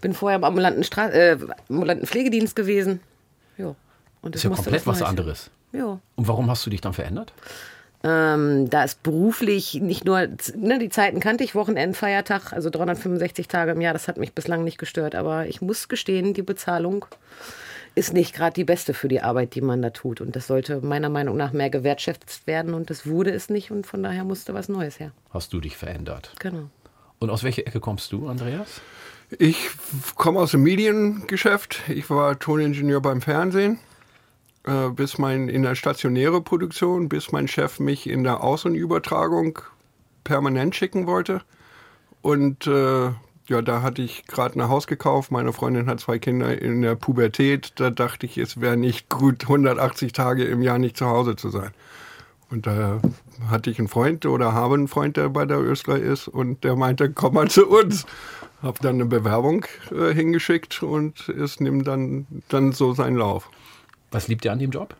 bin 0.00 0.14
vorher 0.14 0.38
im 0.38 0.44
ambulanten, 0.44 0.82
Stra 0.82 1.08
äh, 1.10 1.38
ambulanten 1.68 2.06
Pflegedienst 2.06 2.56
gewesen. 2.56 3.00
Jo. 3.56 3.76
Und 4.22 4.34
Das 4.34 4.44
ist 4.44 4.50
ja 4.50 4.54
komplett 4.54 4.86
was 4.86 5.02
anderes. 5.02 5.50
Jo. 5.72 6.00
Und 6.16 6.26
warum 6.26 6.50
hast 6.50 6.66
du 6.66 6.70
dich 6.70 6.80
dann 6.80 6.92
verändert? 6.92 7.32
Ähm, 8.02 8.70
da 8.70 8.84
ist 8.84 9.02
beruflich 9.02 9.74
nicht 9.74 10.04
nur, 10.04 10.28
ne, 10.56 10.78
die 10.78 10.88
Zeiten 10.88 11.20
kannte 11.20 11.44
ich, 11.44 11.54
Wochenend, 11.54 11.96
Feiertag, 11.96 12.52
also 12.52 12.70
365 12.70 13.46
Tage 13.46 13.72
im 13.72 13.80
Jahr, 13.80 13.92
das 13.92 14.08
hat 14.08 14.16
mich 14.16 14.32
bislang 14.32 14.64
nicht 14.64 14.78
gestört. 14.78 15.14
Aber 15.14 15.46
ich 15.46 15.60
muss 15.60 15.88
gestehen, 15.88 16.32
die 16.32 16.42
Bezahlung 16.42 17.04
ist 17.94 18.12
nicht 18.12 18.34
gerade 18.34 18.54
die 18.54 18.64
beste 18.64 18.94
für 18.94 19.08
die 19.08 19.20
Arbeit, 19.20 19.54
die 19.54 19.60
man 19.60 19.82
da 19.82 19.90
tut. 19.90 20.20
Und 20.20 20.36
das 20.36 20.46
sollte 20.46 20.80
meiner 20.80 21.08
Meinung 21.08 21.36
nach 21.36 21.52
mehr 21.52 21.70
gewertschätzt 21.70 22.46
werden. 22.46 22.72
Und 22.72 22.88
das 22.88 23.06
wurde 23.06 23.30
es 23.30 23.50
nicht. 23.50 23.70
Und 23.70 23.86
von 23.86 24.02
daher 24.02 24.24
musste 24.24 24.54
was 24.54 24.68
Neues 24.68 25.00
her. 25.00 25.12
Hast 25.30 25.52
du 25.52 25.60
dich 25.60 25.76
verändert? 25.76 26.32
Genau. 26.38 26.70
Und 27.18 27.30
aus 27.30 27.42
welcher 27.42 27.66
Ecke 27.66 27.80
kommst 27.80 28.12
du, 28.12 28.28
Andreas? 28.28 28.80
Ich 29.38 29.70
komme 30.16 30.40
aus 30.40 30.52
dem 30.52 30.62
Mediengeschäft. 30.62 31.82
Ich 31.88 32.08
war 32.10 32.38
Toningenieur 32.38 33.00
beim 33.00 33.20
Fernsehen. 33.20 33.78
Äh, 34.70 34.90
bis 34.90 35.18
mein 35.18 35.48
in 35.48 35.64
der 35.64 35.74
stationäre 35.74 36.40
Produktion, 36.40 37.08
bis 37.08 37.32
mein 37.32 37.48
Chef 37.48 37.80
mich 37.80 38.08
in 38.08 38.22
der 38.22 38.44
Außenübertragung 38.44 39.58
permanent 40.22 40.76
schicken 40.76 41.08
wollte. 41.08 41.42
Und 42.22 42.68
äh, 42.68 43.10
ja, 43.48 43.62
da 43.62 43.82
hatte 43.82 44.02
ich 44.02 44.26
gerade 44.26 44.60
ein 44.60 44.68
Haus 44.68 44.86
gekauft. 44.86 45.32
Meine 45.32 45.52
Freundin 45.52 45.88
hat 45.88 45.98
zwei 45.98 46.20
Kinder 46.20 46.60
in 46.62 46.82
der 46.82 46.94
Pubertät. 46.94 47.72
Da 47.80 47.90
dachte 47.90 48.26
ich, 48.26 48.38
es 48.38 48.60
wäre 48.60 48.76
nicht 48.76 49.08
gut, 49.08 49.42
180 49.42 50.12
Tage 50.12 50.44
im 50.44 50.62
Jahr 50.62 50.78
nicht 50.78 50.96
zu 50.96 51.06
Hause 51.06 51.34
zu 51.34 51.50
sein. 51.50 51.70
Und 52.48 52.68
da 52.68 53.00
hatte 53.48 53.70
ich 53.70 53.78
einen 53.80 53.88
Freund 53.88 54.24
oder 54.24 54.52
habe 54.52 54.74
einen 54.74 54.86
Freund, 54.86 55.16
der 55.16 55.30
bei 55.30 55.46
der 55.46 55.58
Östler 55.58 55.98
ist 55.98 56.28
und 56.28 56.62
der 56.62 56.76
meinte, 56.76 57.10
komm 57.10 57.34
mal 57.34 57.50
zu 57.50 57.66
uns. 57.66 58.06
Hab 58.62 58.78
dann 58.80 58.96
eine 58.96 59.06
Bewerbung 59.06 59.64
äh, 59.90 60.14
hingeschickt 60.14 60.84
und 60.84 61.28
es 61.28 61.58
nimmt 61.58 61.88
dann, 61.88 62.26
dann 62.48 62.70
so 62.70 62.92
seinen 62.92 63.16
Lauf. 63.16 63.50
Was 64.10 64.28
liebt 64.28 64.44
ihr 64.44 64.52
an 64.52 64.58
dem 64.58 64.70
Job? 64.70 64.96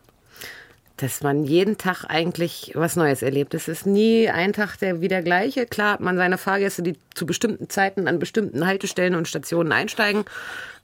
dass 1.01 1.23
man 1.23 1.45
jeden 1.45 1.79
Tag 1.79 2.05
eigentlich 2.09 2.73
was 2.75 2.97
Neues 2.97 3.23
erlebt. 3.23 3.55
Es 3.55 3.69
ist 3.69 3.87
nie 3.87 4.29
ein 4.29 4.53
Tag 4.53 4.77
der 4.77 5.01
wie 5.01 5.09
der 5.09 5.23
gleiche. 5.23 5.65
Klar 5.65 5.95
hat 5.95 6.01
man 6.01 6.17
seine 6.17 6.37
Fahrgäste, 6.37 6.83
die 6.83 6.99
zu 7.15 7.25
bestimmten 7.25 7.71
Zeiten 7.71 8.07
an 8.07 8.19
bestimmten 8.19 8.67
Haltestellen 8.67 9.15
und 9.15 9.27
Stationen 9.27 9.73
einsteigen. 9.73 10.25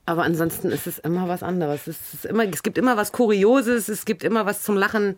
Aber 0.05 0.23
ansonsten 0.23 0.71
ist 0.71 0.87
es 0.87 0.97
immer 0.99 1.27
was 1.27 1.43
anderes. 1.43 1.85
Es, 1.85 2.13
ist 2.13 2.25
immer, 2.25 2.45
es 2.45 2.63
gibt 2.63 2.77
immer 2.77 2.97
was 2.97 3.11
Kurioses, 3.11 3.89
es 3.89 4.05
gibt 4.05 4.23
immer 4.23 4.45
was 4.45 4.63
zum 4.63 4.75
Lachen. 4.75 5.17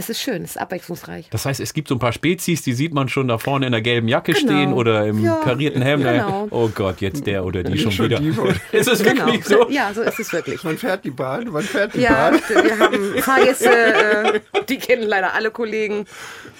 Es 0.00 0.08
ist 0.08 0.22
schön, 0.22 0.42
es 0.44 0.52
ist 0.52 0.56
abwechslungsreich. 0.56 1.28
Das 1.28 1.44
heißt, 1.44 1.60
es 1.60 1.74
gibt 1.74 1.88
so 1.88 1.94
ein 1.94 1.98
paar 1.98 2.12
Spezies, 2.14 2.62
die 2.62 2.72
sieht 2.72 2.94
man 2.94 3.10
schon 3.10 3.28
da 3.28 3.36
vorne 3.36 3.66
in 3.66 3.72
der 3.72 3.82
gelben 3.82 4.08
Jacke 4.08 4.32
Genau. 4.32 4.46
stehen 4.46 4.72
oder 4.72 5.06
im 5.06 5.22
Ja, 5.22 5.34
karierten 5.44 5.82
Hemd. 5.82 6.04
genau. 6.04 6.48
Oh 6.50 6.68
Gott, 6.74 7.02
jetzt 7.02 7.26
der 7.26 7.44
oder 7.44 7.62
die 7.62 7.76
schon 7.76 7.92
Schon 7.92 8.06
wieder. 8.06 8.18
die- 8.18 8.28
ist 8.76 8.88
es 8.88 9.02
Genau. 9.02 9.26
wirklich 9.26 9.44
so? 9.44 9.68
Ja, 9.68 9.92
so 9.92 10.00
ist 10.00 10.18
es 10.18 10.32
wirklich. 10.32 10.64
Wann 10.64 10.78
fährt 10.78 11.04
die 11.04 11.10
Bahn? 11.10 11.52
Wann 11.52 11.64
fährt 11.64 11.92
die 11.94 12.00
Ja, 12.00 12.30
Bahn? 12.30 12.40
wir 12.64 12.78
haben 12.78 13.14
Fahrgäste, 13.22 13.68
äh, 13.68 14.40
die 14.70 14.78
kennen 14.78 15.02
leider 15.02 15.34
alle 15.34 15.50
Kollegen. 15.50 16.06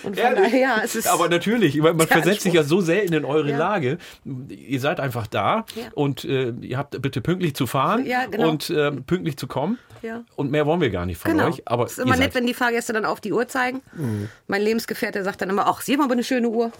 Und 0.02 0.16
von 0.16 0.24
Ehrlich? 0.26 0.42
daher, 0.44 0.60
ja, 0.60 0.80
es 0.84 0.94
ist. 0.94 1.06
Aber 1.08 1.30
natürlich, 1.30 1.76
man 1.78 1.96
man 1.96 2.06
versetzt 2.08 2.42
sich 2.42 2.52
ja 2.52 2.62
so 2.62 2.82
selten 2.82 3.14
in 3.14 3.24
eure 3.24 3.50
Ja. 3.50 3.56
Lage. 3.58 3.96
Ihr 4.48 4.80
seid 4.80 5.00
einfach 5.00 5.26
da 5.26 5.64
Ja. 5.74 5.84
und 5.94 6.24
äh, 6.26 6.50
ihr 6.60 6.76
habt 6.76 7.00
bitte 7.00 7.22
pünktlich 7.22 7.54
zu 7.54 7.66
fahren 7.66 8.04
Ja, 8.04 8.26
genau. 8.26 8.50
und 8.50 8.68
ähm, 8.70 9.04
pünktlich 9.04 9.38
zu 9.38 9.46
kommen. 9.46 9.78
Ja. 10.02 10.22
Und 10.36 10.50
mehr 10.50 10.64
wollen 10.64 10.80
wir 10.80 10.88
gar 10.88 11.04
nicht 11.04 11.18
von 11.20 11.32
Genau. 11.32 11.48
euch. 11.48 11.60
Aber 11.66 11.84
es 11.84 11.92
ist 11.92 11.98
immer 11.98 12.16
nett, 12.16 12.34
wenn 12.34 12.46
die 12.46 12.54
Fahrgäste 12.54 12.94
dann 12.94 13.04
auf 13.04 13.20
die 13.20 13.29
Uhr 13.32 13.48
zeigen. 13.48 13.82
Mein 14.46 14.62
Lebensgefährte 14.62 15.22
sagt 15.24 15.42
dann 15.42 15.50
immer, 15.50 15.66
ach, 15.66 15.80
Sie 15.80 15.92
haben 15.92 16.02
aber 16.02 16.12
eine 16.12 16.24
schöne 16.24 16.48
Uhr. 16.48 16.72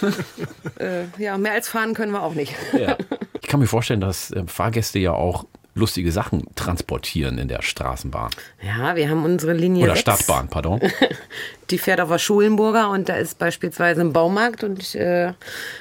äh, 0.78 1.04
ja, 1.18 1.38
mehr 1.38 1.52
als 1.52 1.68
fahren 1.68 1.94
können 1.94 2.12
wir 2.12 2.22
auch 2.22 2.34
nicht. 2.34 2.54
Ja. 2.72 2.96
Ich 3.40 3.48
kann 3.48 3.60
mir 3.60 3.66
vorstellen, 3.66 4.00
dass 4.00 4.30
äh, 4.32 4.44
Fahrgäste 4.46 4.98
ja 4.98 5.12
auch 5.12 5.46
lustige 5.76 6.10
Sachen 6.10 6.44
transportieren 6.54 7.38
in 7.38 7.48
der 7.48 7.62
Straßenbahn. 7.62 8.30
Ja, 8.62 8.96
wir 8.96 9.10
haben 9.10 9.24
unsere 9.24 9.52
Linie 9.52 9.84
Oder 9.84 9.92
6, 9.92 10.00
Stadtbahn, 10.00 10.48
pardon. 10.48 10.80
Die 11.70 11.78
fährt 11.78 12.00
auf 12.00 12.08
der 12.08 12.18
Schulenburger 12.18 12.90
und 12.90 13.08
da 13.08 13.16
ist 13.16 13.38
beispielsweise 13.38 14.00
ein 14.00 14.12
Baumarkt 14.12 14.64
und 14.64 14.94
äh, 14.94 15.32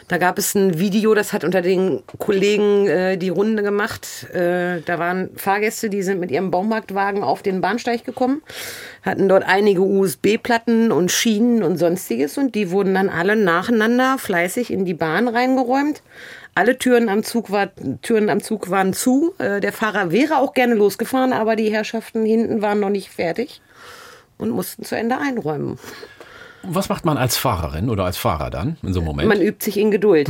da 0.08 0.18
gab 0.18 0.38
es 0.38 0.56
ein 0.56 0.80
Video, 0.80 1.14
das 1.14 1.32
hat 1.32 1.44
unter 1.44 1.62
den 1.62 2.02
Kollegen 2.18 2.88
äh, 2.88 3.18
die 3.18 3.30
Runde 3.30 3.62
gemacht. 3.64 4.28
Äh, 4.34 4.82
da 4.82 5.00
waren 5.00 5.30
Fahrgäste, 5.38 5.90
die 5.90 6.02
sind 6.02 6.20
mit 6.20 6.32
ihrem 6.32 6.52
Baumarktwagen 6.52 7.24
auf 7.24 7.44
den 7.44 7.62
Bahnsteig 7.62 8.04
gekommen, 8.04 8.42
hatten 9.04 9.30
dort 9.30 9.44
einige 9.46 9.82
USB-Platten 9.82 10.92
und 10.92 11.12
Schienen 11.12 11.64
und 11.64 11.78
sonstiges 11.78 12.38
und 12.38 12.56
die 12.56 12.72
wurden 12.72 12.96
dann 12.96 13.10
alle 13.10 13.36
nacheinander 13.36 14.18
fleißig 14.18 14.74
in 14.74 14.86
die 14.86 14.96
Bahn 14.96 15.28
reingeräumt. 15.28 16.02
Alle 16.58 16.78
Türen 16.78 17.10
am 17.10 17.24
Zug, 17.24 17.52
war, 17.52 17.70
Türen 18.02 18.30
am 18.30 18.42
Zug 18.42 18.70
waren 18.70 18.94
zu. 18.94 19.34
Äh, 19.40 19.60
der 19.60 19.74
Fahrer 19.74 20.12
wäre 20.12 20.38
auch 20.38 20.54
gerne 20.54 20.74
losgefahren, 20.74 21.34
aber 21.34 21.58
die 21.58 21.70
Herrschaften 21.70 22.26
hinten 22.26 22.62
waren 22.62 22.80
noch 22.80 22.90
nicht 22.90 23.10
fertig 23.10 23.62
und 24.38 24.52
mussten 24.52 24.86
zu 24.86 24.96
Ende 24.96 25.18
einräumen. 25.18 25.78
Was 26.64 26.88
macht 26.88 27.04
man 27.04 27.18
als 27.18 27.36
Fahrerin 27.36 27.90
oder 27.90 28.06
als 28.06 28.16
Fahrer 28.16 28.50
dann 28.50 28.78
in 28.84 28.94
so 28.94 29.02
einem 29.02 29.08
Moment? 29.08 29.28
Man 29.28 29.42
übt 29.42 29.66
sich 29.66 29.78
in 29.78 29.92
Geduld. 29.92 30.30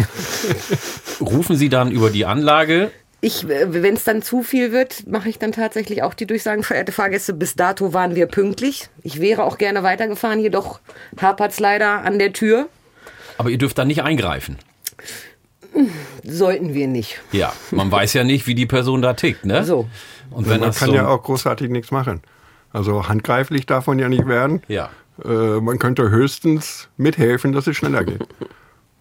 Rufen 1.22 1.56
Sie 1.56 1.70
dann 1.70 1.92
über 1.92 2.10
die 2.10 2.26
Anlage? 2.26 2.92
Ich, 3.22 3.48
wenn 3.48 3.94
es 3.94 4.04
dann 4.04 4.24
zu 4.24 4.42
viel 4.42 4.72
wird, 4.72 5.08
mache 5.08 5.30
ich 5.30 5.38
dann 5.38 5.52
tatsächlich 5.52 6.02
auch 6.02 6.16
die 6.16 6.26
Durchsagen, 6.26 6.64
verehrte 6.64 6.92
Fahrgäste, 6.92 7.34
bis 7.34 7.56
dato 7.56 7.94
waren 7.94 8.16
wir 8.16 8.26
pünktlich. 8.26 8.90
Ich 9.04 9.22
wäre 9.22 9.44
auch 9.44 9.60
gerne 9.60 9.84
weitergefahren, 9.84 10.40
jedoch 10.40 10.80
hapert 11.22 11.52
es 11.52 11.60
leider 11.60 12.02
an 12.04 12.18
der 12.18 12.34
Tür. 12.34 12.68
Aber 13.38 13.50
ihr 13.50 13.58
dürft 13.58 13.78
dann 13.78 13.88
nicht 13.88 14.04
eingreifen. 14.04 14.58
Sollten 16.24 16.74
wir 16.74 16.88
nicht. 16.88 17.20
Ja, 17.32 17.54
man 17.72 17.92
weiß 17.92 18.14
ja 18.14 18.24
nicht, 18.24 18.48
wie 18.48 18.56
die 18.56 18.66
Person 18.66 19.02
da 19.02 19.14
tickt, 19.14 19.46
ne? 19.46 19.64
So. 19.64 19.88
Und 20.32 20.46
wenn 20.50 20.60
Man 20.60 20.70
das 20.70 20.80
kann 20.80 20.90
so, 20.90 20.96
ja 20.96 21.08
auch 21.08 21.22
großartig 21.24 21.70
nichts 21.70 21.92
machen. 21.92 22.22
Also 22.72 23.08
handgreiflich 23.08 23.66
darf 23.66 23.88
man 23.88 24.00
ja 24.00 24.10
nicht 24.10 24.28
werden. 24.28 24.62
ja. 24.68 24.90
Äh, 25.24 25.62
man 25.62 25.80
könnte 25.80 26.10
höchstens 26.10 26.90
mithelfen, 26.98 27.54
dass 27.54 27.68
es 27.68 27.78
schneller 27.78 28.04
geht. 28.04 28.28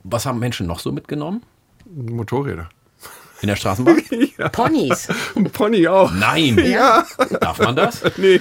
Was 0.05 0.27
haben 0.27 0.39
Menschen 0.39 0.65
noch 0.69 0.79
so 0.79 0.93
mitgenommen 0.93 1.43
Motorräder. 1.93 2.69
in 3.41 3.49
der 3.49 3.57
Straßenbahn? 3.57 4.01
Ponys. 4.53 5.09
Ein 5.35 5.51
Pony 5.51 5.89
auch. 5.89 6.13
Nein. 6.13 6.57
Ja. 6.65 7.05
Darf 7.41 7.59
man 7.59 7.75
das? 7.75 8.03
Nee, 8.17 8.41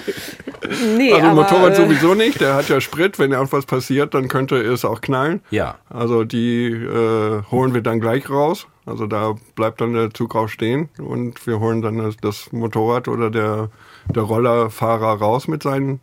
Nee, 0.96 1.12
also 1.12 1.24
ein 1.24 1.30
aber, 1.30 1.42
Motorrad 1.42 1.72
äh, 1.72 1.76
sowieso 1.76 2.14
nicht. 2.14 2.40
Der 2.40 2.54
hat 2.54 2.68
ja 2.68 2.80
Sprit. 2.80 3.18
Wenn 3.18 3.32
irgendwas 3.32 3.66
passiert, 3.66 4.14
dann 4.14 4.28
könnte 4.28 4.56
es 4.56 4.84
auch 4.84 5.00
knallen. 5.00 5.40
Ja. 5.50 5.76
Also 5.88 6.24
die 6.24 6.66
äh, 6.68 7.42
holen 7.50 7.74
wir 7.74 7.82
dann 7.82 8.00
gleich 8.00 8.28
raus. 8.30 8.66
Also 8.86 9.06
da 9.06 9.34
bleibt 9.54 9.80
dann 9.80 9.94
der 9.94 10.12
Zug 10.12 10.34
auch 10.34 10.48
stehen 10.48 10.90
und 10.98 11.46
wir 11.46 11.58
holen 11.58 11.80
dann 11.80 11.98
das, 11.98 12.16
das 12.18 12.52
Motorrad 12.52 13.08
oder 13.08 13.30
der, 13.30 13.70
der 14.14 14.22
Rollerfahrer 14.22 15.18
raus 15.18 15.48
mit 15.48 15.62
seinem 15.62 16.00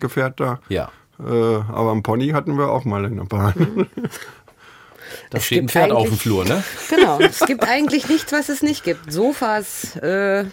Gefährt 0.00 0.38
da. 0.38 0.60
Ja. 0.68 0.90
Äh, 1.18 1.60
aber 1.72 1.92
ein 1.92 2.02
Pony 2.02 2.28
hatten 2.28 2.58
wir 2.58 2.70
auch 2.70 2.84
mal 2.84 3.04
in 3.04 3.16
der 3.16 3.24
Bahn. 3.24 3.86
Da 5.30 5.38
Es 5.38 5.46
steht 5.46 5.62
ein 5.62 5.68
Pferd 5.68 5.92
auf 5.92 6.08
dem 6.08 6.16
Flur, 6.16 6.44
ne? 6.44 6.62
Genau. 6.88 7.18
Es 7.20 7.40
gibt 7.40 7.64
eigentlich 7.64 8.08
nichts, 8.08 8.32
was 8.32 8.48
es 8.48 8.62
nicht 8.62 8.84
gibt. 8.84 9.12
Sofas, 9.12 9.96
äh, 9.96 10.44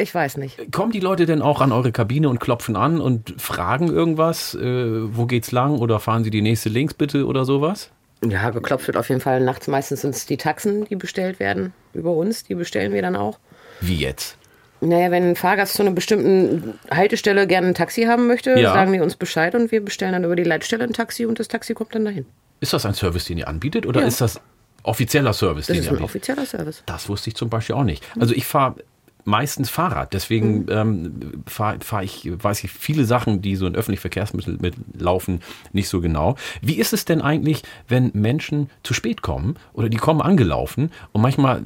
ich 0.00 0.14
weiß 0.14 0.36
nicht. 0.38 0.72
Kommen 0.72 0.92
die 0.92 1.00
Leute 1.00 1.26
denn 1.26 1.42
auch 1.42 1.60
an 1.60 1.72
eure 1.72 1.92
Kabine 1.92 2.28
und 2.28 2.40
klopfen 2.40 2.76
an 2.76 3.00
und 3.00 3.34
fragen 3.40 3.88
irgendwas? 3.88 4.54
Äh, 4.54 5.16
wo 5.16 5.26
geht's 5.26 5.52
lang? 5.52 5.78
Oder 5.78 6.00
fahren 6.00 6.24
sie 6.24 6.30
die 6.30 6.42
nächste 6.42 6.68
links 6.68 6.94
bitte 6.94 7.26
oder 7.26 7.44
sowas? 7.44 7.90
Ja, 8.24 8.50
geklopft 8.50 8.86
wird 8.86 8.96
auf 8.96 9.08
jeden 9.08 9.20
Fall 9.20 9.40
nachts. 9.40 9.66
Meistens 9.68 10.02
sind 10.02 10.14
es 10.14 10.26
die 10.26 10.36
Taxen, 10.36 10.84
die 10.84 10.96
bestellt 10.96 11.40
werden 11.40 11.72
über 11.94 12.12
uns. 12.12 12.44
Die 12.44 12.54
bestellen 12.54 12.92
wir 12.92 13.00
dann 13.02 13.16
auch. 13.16 13.38
Wie 13.80 13.96
jetzt? 13.96 14.36
Naja, 14.82 15.10
wenn 15.10 15.24
ein 15.30 15.36
Fahrgast 15.36 15.74
zu 15.74 15.82
einer 15.82 15.90
bestimmten 15.92 16.74
Haltestelle 16.90 17.46
gerne 17.46 17.68
ein 17.68 17.74
Taxi 17.74 18.04
haben 18.04 18.26
möchte, 18.26 18.58
Ja. 18.58 18.72
sagen 18.72 18.92
die 18.92 19.00
uns 19.00 19.16
Bescheid 19.16 19.54
und 19.54 19.70
wir 19.72 19.84
bestellen 19.84 20.12
dann 20.12 20.24
über 20.24 20.36
die 20.36 20.44
Leitstelle 20.44 20.84
ein 20.84 20.92
Taxi 20.92 21.26
und 21.26 21.38
das 21.38 21.48
Taxi 21.48 21.74
kommt 21.74 21.94
dann 21.94 22.04
dahin. 22.04 22.24
Ist 22.60 22.72
das 22.72 22.84
ein 22.86 22.94
Service, 22.94 23.24
den 23.26 23.38
ihr 23.38 23.48
anbietet 23.48 23.86
oder 23.86 24.00
Ja. 24.00 24.06
ist 24.06 24.20
das 24.20 24.40
offizieller 24.82 25.32
Service, 25.34 25.66
Das 25.66 25.74
den 25.74 25.80
ist 25.80 25.86
ihr 25.86 25.90
ein 25.92 25.96
anbietet? 25.98 26.04
offizieller 26.16 26.46
Service. 26.46 26.82
Das 26.86 27.08
wusste 27.10 27.28
ich 27.28 27.36
zum 27.36 27.50
Beispiel 27.50 27.76
auch 27.76 27.84
nicht. 27.84 28.04
Also 28.18 28.34
ich 28.34 28.46
fahre 28.46 28.76
meistens 29.24 29.70
Fahrrad, 29.70 30.12
deswegen 30.12 30.60
Mhm. 30.60 30.66
ähm, 30.70 31.20
fahre 31.46 31.78
fahr 31.80 32.02
ich, 32.02 32.28
weiß 32.32 32.64
ich 32.64 32.70
viele 32.70 33.04
Sachen, 33.04 33.42
die 33.42 33.56
so 33.56 33.66
in 33.66 33.74
öffentlichen 33.74 34.00
Verkehrsmitteln 34.02 34.58
mit 34.60 34.74
laufen, 34.98 35.40
nicht 35.72 35.88
so 35.88 36.00
genau. 36.00 36.36
Wie 36.62 36.74
ist 36.78 36.92
es 36.92 37.04
denn 37.04 37.20
eigentlich, 37.20 37.62
wenn 37.88 38.10
Menschen 38.14 38.70
zu 38.82 38.94
spät 38.94 39.22
kommen 39.22 39.56
oder 39.72 39.88
die 39.88 39.96
kommen 39.98 40.20
angelaufen 40.20 40.90
und 41.12 41.22
manchmal 41.22 41.62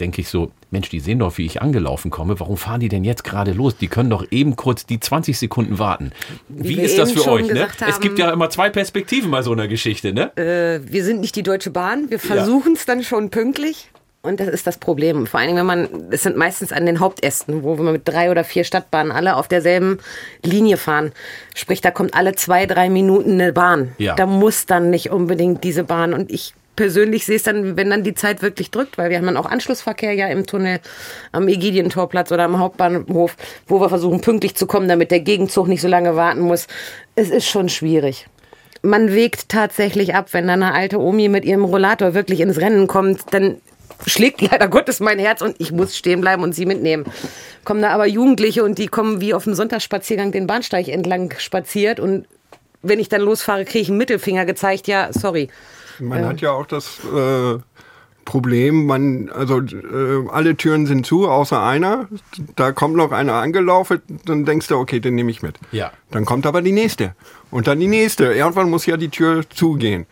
denke 0.00 0.20
ich 0.20 0.28
so, 0.28 0.52
Mensch, 0.70 0.90
die 0.90 1.00
sehen 1.00 1.18
doch, 1.18 1.38
wie 1.38 1.46
ich 1.46 1.60
angelaufen 1.62 2.10
komme. 2.10 2.38
Warum 2.38 2.56
fahren 2.56 2.78
die 2.78 2.88
denn 2.88 3.02
jetzt 3.02 3.24
gerade 3.24 3.52
los? 3.52 3.76
Die 3.78 3.88
können 3.88 4.10
doch 4.10 4.24
eben 4.30 4.54
kurz 4.54 4.86
die 4.86 5.00
20 5.00 5.36
Sekunden 5.38 5.78
warten. 5.80 6.12
Wie, 6.48 6.76
wir 6.76 6.84
ist 6.84 6.98
das 6.98 7.10
für 7.10 7.26
euch? 7.26 7.42
Ne? 7.46 7.54
gesagt 7.54 7.82
Es 7.88 7.98
gibt 7.98 8.20
haben- 8.20 8.28
ja 8.28 8.32
immer 8.32 8.48
zwei 8.50 8.68
Perspektiven 8.70 9.30
bei 9.32 9.42
so 9.42 9.50
einer 9.50 9.66
Geschichte, 9.66 10.12
ne? 10.12 10.36
Äh, 10.36 10.80
wir 10.92 11.02
sind 11.04 11.20
nicht 11.20 11.34
die 11.36 11.42
Deutsche 11.42 11.70
Bahn. 11.70 12.10
Wir 12.10 12.20
versuchen 12.20 12.74
es 12.74 12.84
dann 12.86 13.02
schon 13.02 13.30
pünktlich. 13.30 13.90
Und 14.20 14.40
das 14.40 14.48
ist 14.48 14.66
das 14.66 14.78
Problem. 14.78 15.26
Vor 15.26 15.38
allen 15.38 15.48
Dingen, 15.48 15.58
wenn 15.60 15.66
man, 15.66 16.08
es 16.10 16.24
sind 16.24 16.36
meistens 16.36 16.72
an 16.72 16.86
den 16.86 16.98
Hauptästen, 16.98 17.62
wo 17.62 17.78
wir 17.78 17.92
mit 17.92 18.02
drei 18.04 18.30
oder 18.30 18.42
vier 18.42 18.64
Stadtbahnen 18.64 19.12
alle 19.12 19.36
auf 19.36 19.46
derselben 19.46 19.98
Linie 20.42 20.76
fahren. 20.76 21.12
Sprich, 21.54 21.80
da 21.80 21.92
kommt 21.92 22.14
alle 22.14 22.34
zwei, 22.34 22.66
drei 22.66 22.90
Minuten 22.90 23.34
eine 23.34 23.52
Bahn. 23.52 23.92
Ja. 23.98 24.16
Da 24.16 24.26
muss 24.26 24.66
dann 24.66 24.90
nicht 24.90 25.10
unbedingt 25.10 25.62
diese 25.62 25.84
Bahn. 25.84 26.14
Und 26.14 26.32
ich 26.32 26.52
persönlich 26.74 27.26
sehe 27.26 27.36
es 27.36 27.44
dann, 27.44 27.76
wenn 27.76 27.90
dann 27.90 28.02
die 28.02 28.14
Zeit 28.14 28.42
wirklich 28.42 28.72
drückt, 28.72 28.98
weil 28.98 29.10
wir 29.10 29.18
haben 29.18 29.26
dann 29.26 29.36
auch 29.36 29.46
Anschlussverkehr 29.46 30.14
ja 30.14 30.26
im 30.26 30.46
Tunnel 30.46 30.80
am 31.30 31.46
Ägidientorplatz 31.46 32.32
oder 32.32 32.44
am 32.44 32.58
Hauptbahnhof, 32.58 33.36
wo 33.68 33.80
wir 33.80 33.88
versuchen 33.88 34.20
pünktlich 34.20 34.56
zu 34.56 34.66
kommen, 34.66 34.88
damit 34.88 35.12
der 35.12 35.20
Gegenzug 35.20 35.68
nicht 35.68 35.80
so 35.80 35.88
lange 35.88 36.16
warten 36.16 36.40
muss. 36.40 36.66
Es 37.14 37.30
ist 37.30 37.46
schon 37.46 37.68
schwierig 37.68 38.26
man 38.82 39.12
wägt 39.12 39.48
tatsächlich 39.48 40.14
ab, 40.14 40.28
wenn 40.32 40.46
dann 40.46 40.62
eine 40.62 40.72
alte 40.72 41.00
Omi 41.00 41.28
mit 41.28 41.44
ihrem 41.44 41.64
Rollator 41.64 42.14
wirklich 42.14 42.38
ins 42.38 42.60
Rennen 42.60 42.86
kommt, 42.86 43.22
dann 43.32 43.60
schlägt 44.06 44.40
leider 44.40 44.68
Gottes 44.68 45.00
mein 45.00 45.18
Herz 45.18 45.42
und 45.42 45.56
ich 45.58 45.72
muss 45.72 45.96
stehen 45.96 46.20
bleiben 46.20 46.42
und 46.42 46.54
sie 46.54 46.66
mitnehmen. 46.66 47.04
Kommen 47.64 47.82
da 47.82 47.90
aber 47.90 48.06
Jugendliche 48.06 48.64
und 48.64 48.78
die 48.78 48.86
kommen 48.86 49.20
wie 49.20 49.34
auf 49.34 49.44
dem 49.44 49.54
Sonntagsspaziergang 49.54 50.32
den 50.32 50.46
Bahnsteig 50.46 50.88
entlang 50.88 51.34
spaziert 51.38 52.00
und 52.00 52.26
wenn 52.82 53.00
ich 53.00 53.08
dann 53.08 53.22
losfahre, 53.22 53.64
kriege 53.64 53.80
ich 53.80 53.88
einen 53.88 53.98
Mittelfinger 53.98 54.44
gezeigt. 54.44 54.86
Ja, 54.86 55.12
sorry. 55.12 55.48
Man 55.98 56.24
hat 56.24 56.40
ja 56.40 56.52
auch 56.52 56.66
das 56.66 57.00
äh, 57.12 57.58
Problem, 58.24 58.86
man, 58.86 59.30
also 59.30 59.60
äh, 59.60 60.28
alle 60.30 60.54
Türen 60.54 60.86
sind 60.86 61.06
zu, 61.06 61.28
außer 61.28 61.62
einer. 61.62 62.08
Da 62.56 62.72
kommt 62.72 62.94
noch 62.94 63.10
einer 63.10 63.32
angelaufen, 63.32 64.02
dann 64.26 64.44
denkst 64.44 64.68
du, 64.68 64.76
okay, 64.76 65.00
den 65.00 65.14
nehme 65.14 65.30
ich 65.30 65.42
mit. 65.42 65.56
Ja. 65.72 65.92
Dann 66.10 66.24
kommt 66.24 66.46
aber 66.46 66.62
die 66.62 66.72
nächste. 66.72 67.14
Und 67.50 67.66
dann 67.66 67.80
die 67.80 67.86
nächste. 67.86 68.26
Irgendwann 68.26 68.70
muss 68.70 68.86
ja 68.86 68.96
die 68.96 69.08
Tür 69.08 69.48
zugehen. 69.48 70.06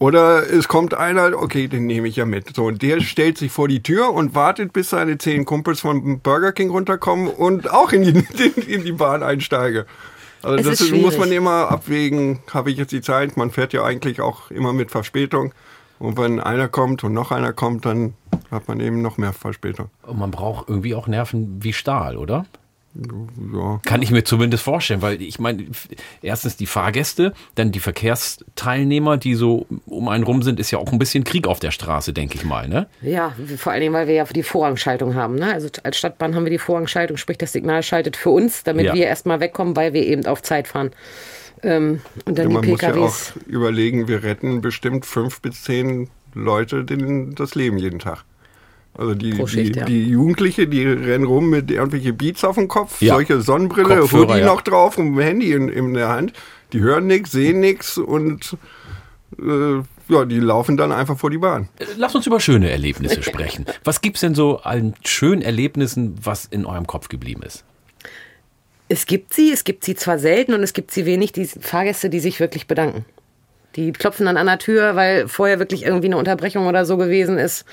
Oder 0.00 0.50
es 0.50 0.66
kommt 0.66 0.94
einer, 0.94 1.34
okay, 1.36 1.68
den 1.68 1.86
nehme 1.86 2.08
ich 2.08 2.16
ja 2.16 2.24
mit. 2.24 2.56
So, 2.56 2.64
und 2.64 2.80
der 2.80 3.02
stellt 3.02 3.36
sich 3.36 3.52
vor 3.52 3.68
die 3.68 3.82
Tür 3.82 4.14
und 4.14 4.34
wartet, 4.34 4.72
bis 4.72 4.88
seine 4.88 5.18
zehn 5.18 5.44
Kumpels 5.44 5.80
vom 5.80 6.20
Burger 6.20 6.52
King 6.52 6.70
runterkommen 6.70 7.28
und 7.28 7.70
auch 7.70 7.92
in 7.92 8.04
die, 8.04 8.44
in 8.66 8.82
die 8.82 8.92
Bahn 8.92 9.22
einsteige. 9.22 9.84
Also 10.42 10.56
Es 10.56 10.64
das 10.64 10.80
ist 10.80 10.92
ist, 10.92 11.02
muss 11.02 11.18
man 11.18 11.30
immer 11.30 11.70
abwägen, 11.70 12.38
habe 12.50 12.70
ich 12.70 12.78
jetzt 12.78 12.92
die 12.92 13.02
Zeit. 13.02 13.36
Man 13.36 13.50
fährt 13.50 13.74
ja 13.74 13.84
eigentlich 13.84 14.22
auch 14.22 14.50
immer 14.50 14.72
mit 14.72 14.90
Verspätung. 14.90 15.52
Und 15.98 16.16
wenn 16.16 16.40
einer 16.40 16.68
kommt 16.68 17.04
und 17.04 17.12
noch 17.12 17.30
einer 17.30 17.52
kommt, 17.52 17.84
dann 17.84 18.14
hat 18.50 18.68
man 18.68 18.80
eben 18.80 19.02
noch 19.02 19.18
mehr 19.18 19.34
Verspätung. 19.34 19.90
Und 20.02 20.18
man 20.18 20.30
braucht 20.30 20.66
irgendwie 20.70 20.94
auch 20.94 21.08
Nerven 21.08 21.62
wie 21.62 21.74
Stahl, 21.74 22.16
oder? 22.16 22.46
Ja. 22.94 23.80
Kann 23.86 24.02
ich 24.02 24.10
mir 24.10 24.24
zumindest 24.24 24.64
vorstellen, 24.64 25.00
weil 25.00 25.22
ich 25.22 25.38
meine, 25.38 25.64
erstens 26.22 26.56
die 26.56 26.66
Fahrgäste, 26.66 27.32
dann 27.54 27.70
die 27.70 27.78
Verkehrsteilnehmer, 27.78 29.16
die 29.16 29.34
so 29.34 29.66
um 29.86 30.08
einen 30.08 30.24
rum 30.24 30.42
sind, 30.42 30.58
ist 30.58 30.70
ja 30.72 30.78
auch 30.78 30.90
ein 30.92 30.98
bisschen 30.98 31.22
Krieg 31.24 31.46
auf 31.46 31.60
der 31.60 31.70
Straße, 31.70 32.12
denke 32.12 32.34
ich 32.36 32.44
mal, 32.44 32.68
ne? 32.68 32.88
Ja, 33.00 33.32
vor 33.58 33.72
allen 33.72 33.82
Dingen, 33.82 33.94
weil 33.94 34.08
wir 34.08 34.14
ja 34.14 34.24
die 34.24 34.42
Vorrangschaltung 34.42 35.14
haben. 35.14 35.36
Ne? 35.36 35.52
Also 35.52 35.68
als 35.84 35.98
Stadtbahn 35.98 36.34
haben 36.34 36.44
wir 36.44 36.50
die 36.50 36.58
Vorrangschaltung, 36.58 37.16
sprich 37.16 37.38
das 37.38 37.52
Signal 37.52 37.82
schaltet 37.82 38.16
für 38.16 38.30
uns, 38.30 38.64
damit 38.64 38.86
Ja. 38.86 38.94
wir 38.94 39.06
erstmal 39.06 39.38
wegkommen, 39.40 39.76
weil 39.76 39.92
wir 39.92 40.04
eben 40.04 40.26
auf 40.26 40.42
Zeit 40.42 40.66
fahren. 40.66 40.90
Ähm, 41.62 42.00
und 42.24 42.38
dann 42.38 42.48
Ja, 42.48 42.54
man 42.54 42.62
die 42.62 42.70
muss 42.70 42.80
ja 42.80 42.88
auch 42.90 42.94
PKWs. 42.94 43.32
überlegen, 43.46 44.08
wir 44.08 44.22
retten 44.24 44.60
bestimmt 44.62 45.06
fünf 45.06 45.40
bis 45.40 45.62
zehn 45.62 46.08
Leute 46.34 46.84
den, 46.84 47.34
das 47.34 47.54
Leben 47.54 47.76
jeden 47.78 47.98
Tag. 47.98 48.24
Also 48.94 49.14
die, 49.14 49.34
Schicht, 49.46 49.76
die, 49.76 49.78
ja. 49.78 49.84
die 49.84 50.08
Jugendliche, 50.08 50.66
die 50.66 50.84
rennen 50.84 51.24
rum 51.24 51.48
mit 51.48 51.70
irgendwelche 51.70 52.12
Beats 52.12 52.44
auf 52.44 52.56
dem 52.56 52.68
Kopf, 52.68 53.00
Ja. 53.00 53.14
solche 53.14 53.40
Sonnenbrille, 53.40 54.00
Kopfhörer, 54.00 54.28
Hoodie 54.28 54.40
ja. 54.40 54.46
noch 54.46 54.60
drauf 54.60 54.98
und 54.98 55.14
ein 55.16 55.20
Handy 55.20 55.52
in, 55.52 55.68
in 55.68 55.94
der 55.94 56.08
Hand. 56.08 56.32
Die 56.72 56.80
hören 56.80 57.06
nichts, 57.06 57.32
sehen 57.32 57.60
nichts 57.60 57.98
und 57.98 58.56
äh, 59.38 59.80
ja, 60.08 60.24
die 60.24 60.40
laufen 60.40 60.76
dann 60.76 60.92
einfach 60.92 61.16
vor 61.16 61.30
die 61.30 61.38
Bahn. 61.38 61.68
Lass 61.96 62.14
uns 62.14 62.26
über 62.26 62.40
schöne 62.40 62.70
Erlebnisse 62.70 63.22
sprechen. 63.24 63.64
Was 63.84 64.00
gibt's 64.00 64.20
denn 64.20 64.34
so 64.34 64.58
an 64.60 64.94
schönen 65.04 65.42
Erlebnissen, 65.42 66.16
was 66.22 66.46
in 66.46 66.66
eurem 66.66 66.86
Kopf 66.86 67.08
geblieben 67.08 67.42
ist? 67.42 67.64
Es 68.88 69.06
gibt 69.06 69.32
sie, 69.32 69.52
es 69.52 69.62
gibt 69.62 69.84
sie 69.84 69.94
zwar 69.94 70.18
selten 70.18 70.52
und 70.52 70.64
es 70.64 70.72
gibt 70.72 70.90
sie 70.90 71.06
wenig, 71.06 71.30
die 71.30 71.46
Fahrgäste, 71.46 72.10
die 72.10 72.18
sich 72.18 72.40
wirklich 72.40 72.66
bedanken. 72.66 73.04
Die 73.76 73.92
klopfen 73.92 74.26
dann 74.26 74.36
an 74.36 74.46
der 74.46 74.58
Tür, 74.58 74.96
weil 74.96 75.28
vorher 75.28 75.58
wirklich 75.58 75.84
irgendwie 75.84 76.08
eine 76.08 76.16
Unterbrechung 76.16 76.66
oder 76.66 76.84
so 76.84 76.96
gewesen 76.96 77.38
ist. 77.38 77.64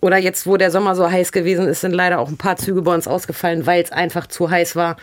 Oder 0.00 0.18
jetzt, 0.18 0.46
wo 0.46 0.56
der 0.56 0.70
Sommer 0.70 0.94
so 0.94 1.10
heiß 1.10 1.32
gewesen 1.32 1.66
ist, 1.66 1.80
sind 1.80 1.92
leider 1.92 2.18
auch 2.18 2.28
ein 2.28 2.36
paar 2.36 2.56
Züge 2.56 2.82
bei 2.82 2.94
uns 2.94 3.08
ausgefallen, 3.08 3.66
weil 3.66 3.82
es 3.82 3.92
einfach 3.92 4.26
zu 4.26 4.50
heiß 4.50 4.76
war. 4.76 4.96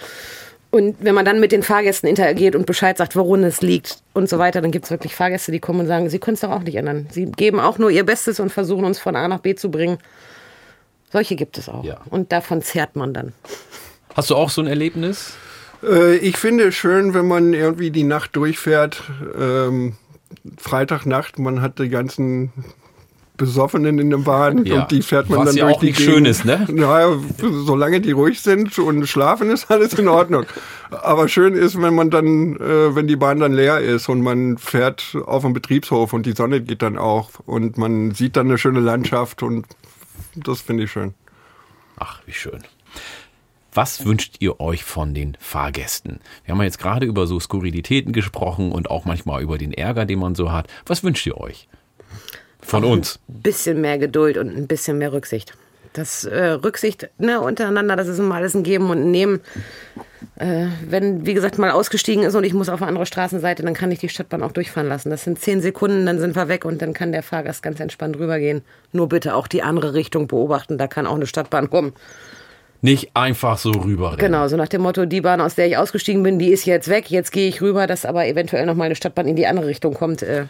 Und 0.69 0.95
wenn 1.01 1.13
man 1.13 1.23
dann 1.23 1.39
mit 1.39 1.51
den 1.51 1.61
Fahrgästen 1.61 2.09
interagiert 2.09 2.55
und 2.55 2.65
Bescheid 2.65 2.97
sagt, 2.97 3.15
worin 3.15 3.43
es 3.43 3.61
liegt 3.61 3.99
und 4.13 4.27
so 4.27 4.39
weiter, 4.39 4.59
dann 4.59 4.71
gibt 4.71 4.85
es 4.85 4.91
wirklich 4.91 5.13
Fahrgäste, 5.13 5.51
die 5.51 5.59
kommen 5.59 5.81
und 5.81 5.87
sagen, 5.87 6.09
sie 6.09 6.17
können 6.17 6.33
es 6.33 6.41
doch 6.41 6.49
auch 6.49 6.63
nicht 6.63 6.75
ändern. 6.75 7.07
Sie 7.11 7.25
geben 7.25 7.59
auch 7.59 7.77
nur 7.77 7.91
ihr 7.91 8.03
Bestes 8.03 8.39
und 8.39 8.51
versuchen 8.51 8.83
uns 8.83 8.97
von 8.99 9.15
A 9.15 9.27
nach 9.27 9.39
B 9.39 9.53
zu 9.53 9.69
bringen. 9.69 9.99
Solche 11.11 11.35
gibt 11.35 11.59
es 11.59 11.69
auch. 11.69 11.83
Ja. 11.83 12.01
Und 12.09 12.31
davon 12.31 12.63
zehrt 12.63 12.95
man 12.95 13.13
dann. 13.13 13.33
Hast 14.15 14.31
du 14.31 14.35
auch 14.35 14.49
so 14.49 14.61
ein 14.61 14.67
Erlebnis? 14.67 15.35
Äh, 15.83 16.15
ich 16.15 16.37
finde 16.37 16.69
es 16.69 16.75
schön, 16.75 17.13
wenn 17.13 17.27
man 17.27 17.53
irgendwie 17.53 17.91
die 17.91 18.03
Nacht 18.03 18.35
durchfährt. 18.35 19.03
Ähm, 19.39 19.95
Freitagnacht, 20.57 21.39
man 21.39 21.61
hat 21.61 21.79
die 21.79 21.89
ganzen 21.89 22.51
Besoffenen 23.35 23.97
in 23.97 24.11
der 24.11 24.17
Bahn 24.17 24.63
Ja. 24.63 24.81
und 24.83 24.91
die 24.91 25.01
fährt 25.01 25.27
man 25.29 25.39
Was 25.39 25.47
dann 25.49 25.55
ja 25.55 25.63
durch 25.65 25.75
auch 25.75 25.79
die 25.79 25.87
nicht 25.87 25.97
Gegend. 25.97 26.13
schön 26.13 26.25
ist, 26.25 26.45
ne? 26.45 26.67
Naja, 26.71 27.17
solange 27.65 27.99
die 27.99 28.11
ruhig 28.11 28.39
sind 28.41 28.77
und 28.77 29.07
schlafen, 29.07 29.49
ist 29.49 29.71
alles 29.71 29.93
in 29.95 30.07
Ordnung. 30.07 30.45
Aber 30.91 31.27
schön 31.27 31.55
ist, 31.55 31.81
wenn 31.81 31.95
man 31.95 32.11
dann, 32.11 32.55
äh, 32.57 32.95
wenn 32.95 33.07
die 33.07 33.15
Bahn 33.15 33.39
dann 33.39 33.53
leer 33.53 33.79
ist 33.79 34.07
und 34.07 34.21
man 34.21 34.59
fährt 34.59 35.17
auf 35.25 35.41
dem 35.41 35.53
Betriebshof 35.53 36.13
und 36.13 36.27
die 36.27 36.33
Sonne 36.33 36.61
geht 36.61 36.83
dann 36.83 36.97
auf 36.99 37.41
und 37.47 37.75
man 37.79 38.11
sieht 38.11 38.35
dann 38.37 38.47
eine 38.47 38.59
schöne 38.59 38.79
Landschaft 38.81 39.41
und 39.41 39.65
das 40.35 40.61
finde 40.61 40.83
ich 40.83 40.91
schön. 40.91 41.15
Ach, 41.97 42.21
wie 42.27 42.33
schön. 42.33 42.59
Was 43.73 44.05
wünscht 44.05 44.35
ihr 44.39 44.59
euch 44.59 44.83
von 44.83 45.15
den 45.15 45.35
Fahrgästen? 45.39 46.19
Wir 46.45 46.51
haben 46.51 46.59
ja 46.59 46.65
jetzt 46.65 46.77
gerade 46.77 47.07
über 47.07 47.25
so 47.25 47.39
Skurrilitäten 47.39 48.13
gesprochen 48.13 48.71
und 48.71 48.91
auch 48.91 49.05
manchmal 49.05 49.41
über 49.41 49.57
den 49.57 49.73
Ärger, 49.73 50.05
den 50.05 50.19
man 50.19 50.35
so 50.35 50.51
hat. 50.51 50.67
Was 50.85 51.03
wünscht 51.03 51.25
ihr 51.25 51.37
euch? 51.37 51.67
Von 52.61 52.83
uns. 52.83 53.19
Ein 53.27 53.41
bisschen 53.41 53.81
mehr 53.81 53.97
Geduld 53.97 54.37
und 54.37 54.55
ein 54.55 54.67
bisschen 54.67 54.99
mehr 54.99 55.11
Rücksicht. 55.11 55.53
Das 55.93 56.23
äh, 56.23 56.49
Rücksicht 56.49 57.09
ne, 57.17 57.41
untereinander, 57.41 57.95
das 57.95 58.07
ist 58.07 58.19
immer 58.19 58.35
alles 58.35 58.53
ein 58.53 58.63
Geben 58.63 58.89
und 58.89 58.99
ein 58.99 59.11
Nehmen. 59.11 59.41
Äh, 60.35 60.67
wenn, 60.87 61.25
wie 61.25 61.33
gesagt, 61.33 61.57
mal 61.57 61.71
ausgestiegen 61.71 62.23
ist 62.23 62.35
und 62.35 62.43
ich 62.43 62.53
muss 62.53 62.69
auf 62.69 62.81
eine 62.81 62.89
andere 62.89 63.05
Straßenseite, 63.05 63.63
dann 63.63 63.73
kann 63.73 63.91
ich 63.91 63.99
die 63.99 64.09
Stadtbahn 64.09 64.43
auch 64.43 64.51
durchfahren 64.51 64.87
lassen. 64.87 65.09
Das 65.09 65.23
sind 65.23 65.39
zehn 65.39 65.61
Sekunden, 65.61 66.05
dann 66.05 66.19
sind 66.19 66.35
wir 66.35 66.47
weg 66.47 66.65
und 66.65 66.81
dann 66.81 66.93
kann 66.93 67.11
der 67.11 67.23
Fahrgast 67.23 67.63
ganz 67.63 67.79
entspannt 67.79 68.17
rübergehen. 68.17 68.61
Nur 68.91 69.09
bitte 69.09 69.35
auch 69.35 69.47
die 69.47 69.63
andere 69.63 69.93
Richtung 69.93 70.27
beobachten, 70.27 70.77
da 70.77 70.87
kann 70.87 71.07
auch 71.07 71.15
eine 71.15 71.27
Stadtbahn 71.27 71.69
kommen. 71.69 71.93
Nicht 72.83 73.15
einfach 73.15 73.57
so 73.57 73.71
rüberrennen. 73.71 74.19
Genau, 74.19 74.45
so 74.49 74.57
nach 74.57 74.67
dem 74.67 74.81
Motto, 74.81 75.05
die 75.05 75.21
Bahn, 75.21 75.39
aus 75.39 75.55
der 75.55 75.67
ich 75.67 75.77
ausgestiegen 75.77 76.21
bin, 76.21 76.37
die 76.37 76.49
ist 76.49 76.65
jetzt 76.65 76.89
weg, 76.89 77.09
jetzt 77.09 77.31
gehe 77.31 77.47
ich 77.47 77.61
rüber, 77.61 77.87
dass 77.87 78.05
aber 78.05 78.27
eventuell 78.27 78.65
noch 78.65 78.75
mal 78.75 78.83
eine 78.83 78.95
Stadtbahn 78.95 79.25
in 79.25 79.37
die 79.37 79.47
andere 79.47 79.67
Richtung 79.67 79.93
kommt. 79.93 80.21
Äh, 80.21 80.47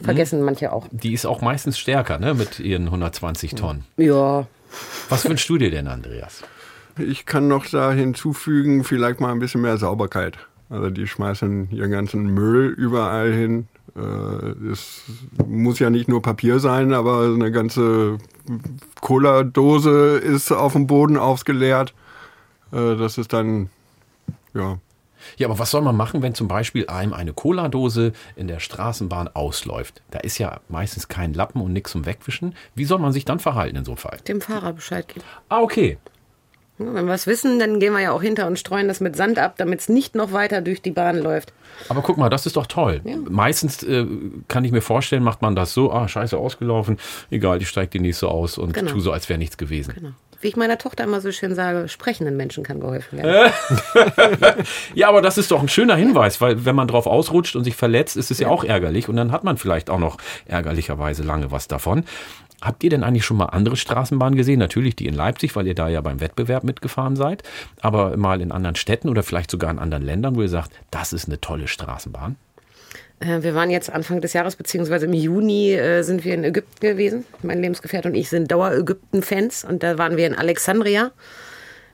vergessen 0.00 0.40
manche 0.42 0.72
auch. 0.72 0.86
Die 0.90 1.12
ist 1.12 1.26
auch 1.26 1.42
meistens 1.42 1.78
stärker, 1.78 2.18
ne, 2.18 2.32
mit 2.32 2.60
ihren 2.60 2.86
120 2.86 3.56
Tonnen. 3.56 3.84
Ja, 3.98 4.46
Was 5.10 5.28
wünschst 5.28 5.50
du 5.50 5.58
dir 5.58 5.70
denn, 5.70 5.86
Andreas? 5.86 6.42
Ich 6.98 7.26
kann 7.26 7.46
noch 7.46 7.66
da 7.66 7.92
hinzufügen, 7.92 8.82
vielleicht 8.82 9.20
mal 9.20 9.30
ein 9.30 9.38
bisschen 9.38 9.60
mehr 9.60 9.76
Sauberkeit. 9.76 10.38
Also 10.70 10.88
die 10.88 11.06
schmeißen 11.06 11.70
ihren 11.72 11.90
ganzen 11.90 12.24
Müll 12.24 12.68
überall 12.68 13.34
hin. 13.34 13.68
Äh, 13.96 14.70
Es 14.70 15.02
muss 15.46 15.78
ja 15.78 15.90
nicht 15.90 16.08
nur 16.08 16.22
Papier 16.22 16.58
sein, 16.60 16.92
aber 16.92 17.22
eine 17.24 17.50
ganze 17.50 18.18
Cola-Dose 19.00 20.18
ist 20.18 20.52
auf 20.52 20.72
dem 20.72 20.86
Boden 20.86 21.16
ausgeleert. 21.16 21.94
Äh, 22.72 22.96
Das 22.96 23.18
ist 23.18 23.32
dann, 23.32 23.70
ja, 24.54 24.78
Ja, 25.38 25.48
aber 25.48 25.58
was 25.58 25.70
soll 25.70 25.82
man 25.82 25.96
machen, 25.96 26.22
wenn 26.22 26.34
zum 26.34 26.46
Beispiel 26.48 26.86
einem 26.88 27.12
eine 27.12 27.32
Cola-Dose 27.32 28.12
in 28.36 28.46
der 28.48 28.60
Straßenbahn 28.60 29.28
ausläuft? 29.34 30.02
Da 30.10 30.20
ist 30.20 30.38
ja 30.38 30.60
meistens 30.68 31.08
kein 31.08 31.34
Lappen 31.34 31.60
und 31.60 31.72
nichts 31.72 31.92
zum 31.92 32.06
Wegwischen. 32.06 32.54
Wie 32.74 32.84
soll 32.84 32.98
man 32.98 33.12
sich 33.12 33.24
dann 33.24 33.38
verhalten 33.40 33.76
in 33.76 33.84
so 33.84 33.92
einem 33.92 33.98
Fall? 33.98 34.18
dem 34.28 34.40
Fahrer 34.40 34.72
Bescheid 34.72 35.08
geben. 35.08 35.24
Ah, 35.48 35.60
okay. 35.60 35.98
Ja, 36.78 36.92
Wenn 36.92 37.06
wir 37.06 37.14
es 37.14 37.26
wissen, 37.26 37.58
dann 37.58 37.80
gehen 37.80 37.92
wir 37.92 38.00
ja 38.00 38.12
auch 38.12 38.22
hinter 38.22 38.46
und 38.46 38.58
streuen 38.58 38.88
das 38.88 39.00
mit 39.00 39.16
Sand 39.16 39.38
ab, 39.38 39.54
damit 39.56 39.80
es 39.80 39.88
nicht 39.88 40.14
noch 40.14 40.32
weiter 40.32 40.60
durch 40.60 40.82
die 40.82 40.90
Bahn 40.90 41.18
läuft. 41.18 41.52
Aber 41.88 42.02
guck 42.02 42.16
mal, 42.18 42.28
das 42.30 42.46
ist 42.46 42.56
doch 42.56 42.66
toll. 42.66 43.00
Meistens 43.28 43.82
äh, 43.82 44.06
kann 44.48 44.64
ich 44.64 44.72
mir 44.72 44.80
vorstellen, 44.82 45.22
macht 45.22 45.42
man 45.42 45.54
das 45.56 45.72
so, 45.74 45.90
ah, 45.92 46.06
scheiße, 46.08 46.36
ausgelaufen, 46.36 46.98
egal, 47.30 47.60
ich 47.62 47.68
steige 47.68 47.88
die 47.90 48.00
nächste 48.00 48.28
aus 48.28 48.58
und 48.58 48.74
Genau. 48.74 48.90
tu 48.90 49.00
so, 49.00 49.12
als 49.12 49.28
wäre 49.28 49.38
nichts 49.38 49.56
gewesen. 49.56 49.94
Genau. 49.94 50.10
Wie 50.42 50.48
ich 50.48 50.56
meiner 50.56 50.76
Tochter 50.76 51.04
immer 51.04 51.22
so 51.22 51.32
schön 51.32 51.54
sage, 51.54 51.88
sprechenden 51.88 52.36
Menschen 52.36 52.62
kann 52.62 52.78
geholfen 52.78 53.22
werden. 53.22 53.50
Ja, 54.94 55.08
aber 55.08 55.22
das 55.22 55.38
ist 55.38 55.50
doch 55.50 55.60
ein 55.62 55.68
schöner 55.68 55.96
Hinweis, 55.96 56.40
weil 56.40 56.64
wenn 56.64 56.76
man 56.76 56.88
drauf 56.88 57.06
ausrutscht 57.06 57.56
und 57.56 57.64
sich 57.64 57.74
verletzt, 57.76 58.16
ist 58.16 58.30
es 58.30 58.38
ja, 58.38 58.48
auch 58.48 58.64
ärgerlich 58.64 59.08
und 59.08 59.16
dann 59.16 59.32
hat 59.32 59.44
man 59.44 59.56
vielleicht 59.56 59.90
auch 59.90 59.98
noch 59.98 60.18
ärgerlicherweise 60.46 61.22
lange 61.22 61.50
was 61.50 61.68
davon. 61.68 62.04
Habt 62.62 62.82
ihr 62.84 62.90
denn 62.90 63.04
eigentlich 63.04 63.24
schon 63.24 63.36
mal 63.36 63.46
andere 63.46 63.76
Straßenbahnen 63.76 64.36
gesehen? 64.36 64.58
Natürlich 64.58 64.96
die 64.96 65.06
in 65.06 65.14
Leipzig, 65.14 65.54
weil 65.56 65.66
ihr 65.66 65.74
da 65.74 65.88
ja 65.88 66.00
beim 66.00 66.20
Wettbewerb 66.20 66.64
mitgefahren 66.64 67.16
seid, 67.16 67.42
aber 67.80 68.16
mal 68.16 68.40
in 68.40 68.52
anderen 68.52 68.76
Städten 68.76 69.08
oder 69.08 69.22
vielleicht 69.22 69.50
sogar 69.50 69.70
in 69.70 69.78
anderen 69.78 70.04
Ländern, 70.04 70.36
wo 70.36 70.42
ihr 70.42 70.48
sagt, 70.48 70.72
das 70.90 71.12
ist 71.12 71.28
eine 71.28 71.40
tolle 71.40 71.68
Straßenbahn? 71.68 72.36
Äh, 73.20 73.42
wir 73.42 73.54
waren 73.54 73.70
jetzt 73.70 73.90
Anfang 73.90 74.20
des 74.20 74.32
Jahres, 74.32 74.56
beziehungsweise 74.56 75.06
im 75.06 75.12
Juni 75.12 75.72
äh, 75.72 76.02
sind 76.02 76.24
wir 76.24 76.34
in 76.34 76.44
Ägypten 76.44 76.80
gewesen. 76.80 77.24
Mein 77.42 77.60
Lebensgefährte 77.60 78.08
und 78.08 78.14
ich 78.14 78.28
sind 78.28 78.50
Dauer-Ägypten-Fans 78.50 79.64
und 79.64 79.82
da 79.82 79.98
waren 79.98 80.16
wir 80.16 80.26
in 80.26 80.34
Alexandria. 80.34 81.12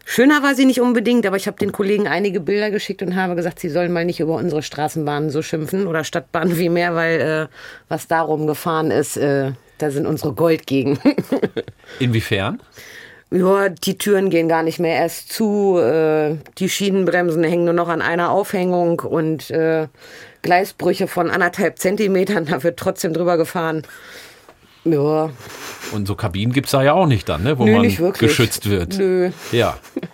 Schöner 0.05 0.43
war 0.43 0.57
sie 0.57 0.65
nicht 0.65 0.81
unbedingt, 0.81 1.27
aber 1.27 1.37
ich 1.37 1.47
habe 1.47 1.59
den 1.59 1.71
Kollegen 1.71 2.09
einige 2.09 2.41
Bilder 2.41 2.73
geschickt 2.73 3.03
und 3.03 3.15
habe 3.15 3.37
gesagt, 3.37 3.61
sie 3.61 3.69
sollen 3.69 3.93
mal 3.93 4.05
nicht 4.05 4.19
über 4.19 4.35
unsere 4.35 4.63
Straßenbahnen 4.63 5.31
so 5.31 5.43
schimpfen 5.43 5.87
oder 5.87 6.03
Stadtbahnen 6.03 6.59
wie 6.59 6.69
mehr, 6.69 6.95
weil 6.95 7.21
äh, 7.21 7.47
was 7.89 8.09
darum 8.09 8.47
gefahren 8.47 8.91
ist, 8.91 9.17
äh, 9.17 9.53
da 9.83 9.91
sind 9.91 10.07
unsere 10.07 10.33
Goldgegen. 10.33 10.99
Inwiefern? 11.99 12.61
Ja, 13.31 13.71
die 13.71 13.97
Türen 13.97 14.29
gehen 14.29 14.49
gar 14.49 14.63
nicht 14.63 14.79
mehr 14.79 14.97
erst 14.97 15.33
zu, 15.33 15.79
äh, 15.79 16.37
die 16.59 16.69
Schienenbremsen 16.69 17.43
hängen 17.43 17.65
nur 17.65 17.75
noch 17.75 17.89
an 17.89 18.03
einer 18.03 18.31
Aufhängung 18.31 19.01
und 19.01 19.51
äh, 19.51 19.89
Gleisbrüche 20.43 21.09
von 21.09 21.31
anderthalb 21.31 21.79
Zentimetern, 21.79 22.45
da 22.51 22.63
wird 22.63 22.79
trotzdem 22.79 23.15
drüber 23.15 23.37
gefahren. 23.37 23.83
Ja. 24.85 25.31
Und 25.93 26.07
so 26.07 26.15
Kabinen 26.15 26.53
gibt 26.53 26.67
es 26.67 26.73
da 26.73 26.83
ja 26.83 26.93
auch 26.93 27.07
nicht 27.07 27.29
dann, 27.29 27.45
ne? 27.45 27.59
wo 27.59 27.65
Nö, 27.65 27.77
man 27.77 28.13
geschützt 28.15 28.69
wird. 28.69 28.99
Nö. 28.99 29.31
Ja. 29.51 29.79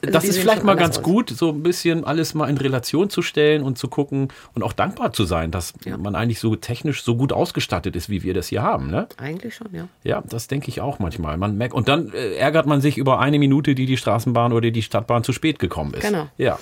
Also 0.00 0.12
Das 0.12 0.24
ist 0.24 0.38
vielleicht 0.38 0.62
mal 0.64 0.76
ganz 0.76 0.98
aus. 0.98 1.02
gut, 1.02 1.30
so 1.30 1.50
ein 1.50 1.62
bisschen 1.62 2.04
alles 2.04 2.34
mal 2.34 2.48
in 2.48 2.56
Relation 2.56 3.10
zu 3.10 3.20
stellen 3.22 3.62
und 3.62 3.78
zu 3.78 3.88
gucken 3.88 4.28
und 4.54 4.62
auch 4.62 4.72
dankbar 4.72 5.12
zu 5.12 5.24
sein, 5.24 5.50
dass 5.50 5.74
man 5.98 6.14
eigentlich 6.14 6.38
so 6.38 6.54
technisch 6.56 7.02
so 7.02 7.16
gut 7.16 7.32
ausgestattet 7.32 7.96
ist, 7.96 8.08
wie 8.08 8.22
wir 8.22 8.34
das 8.34 8.48
hier 8.48 8.62
haben. 8.62 8.90
Ne? 8.90 9.08
Eigentlich 9.16 9.54
schon, 9.56 9.68
ja. 9.72 9.88
Ja, 10.04 10.22
das 10.26 10.46
denke 10.46 10.68
ich 10.68 10.80
auch 10.80 10.98
manchmal. 11.00 11.36
Man 11.36 11.56
merkt, 11.56 11.74
und 11.74 11.88
dann 11.88 12.12
äh, 12.12 12.36
ärgert 12.36 12.66
man 12.66 12.80
sich 12.80 12.96
über 12.96 13.18
eine 13.18 13.38
Minute, 13.38 13.74
die 13.74 13.86
die 13.86 13.96
Straßenbahn 13.96 14.52
oder 14.52 14.70
die 14.70 14.82
Stadtbahn 14.82 15.24
zu 15.24 15.32
spät 15.32 15.58
gekommen 15.58 15.94
ist. 15.94 16.02
Genau. 16.02 16.28
Ja. 16.36 16.58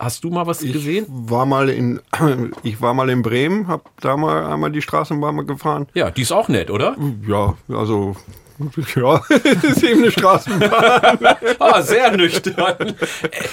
Hast 0.00 0.22
du 0.22 0.30
mal 0.30 0.46
was 0.46 0.60
gesehen? 0.60 1.06
War 1.08 1.44
mal 1.44 1.68
in, 1.68 2.00
ich 2.62 2.80
war 2.80 2.94
mal 2.94 3.10
in 3.10 3.22
Bremen, 3.22 3.66
habe 3.66 3.82
da 4.00 4.16
mal 4.16 4.46
einmal 4.46 4.70
die 4.70 4.80
Straßenbahn 4.80 5.34
mal 5.34 5.44
gefahren. 5.44 5.86
Ja, 5.94 6.10
die 6.10 6.22
ist 6.22 6.32
auch 6.32 6.48
nett, 6.48 6.70
oder? 6.70 6.96
Ja, 7.26 7.56
also 7.68 8.14
ja, 8.96 9.22
es 9.28 9.64
ist 9.64 9.82
eben 9.82 10.02
eine 10.02 10.10
Straßenbahn. 10.10 11.18
Ah, 11.60 11.82
sehr 11.82 12.16
nüchtern. 12.16 12.94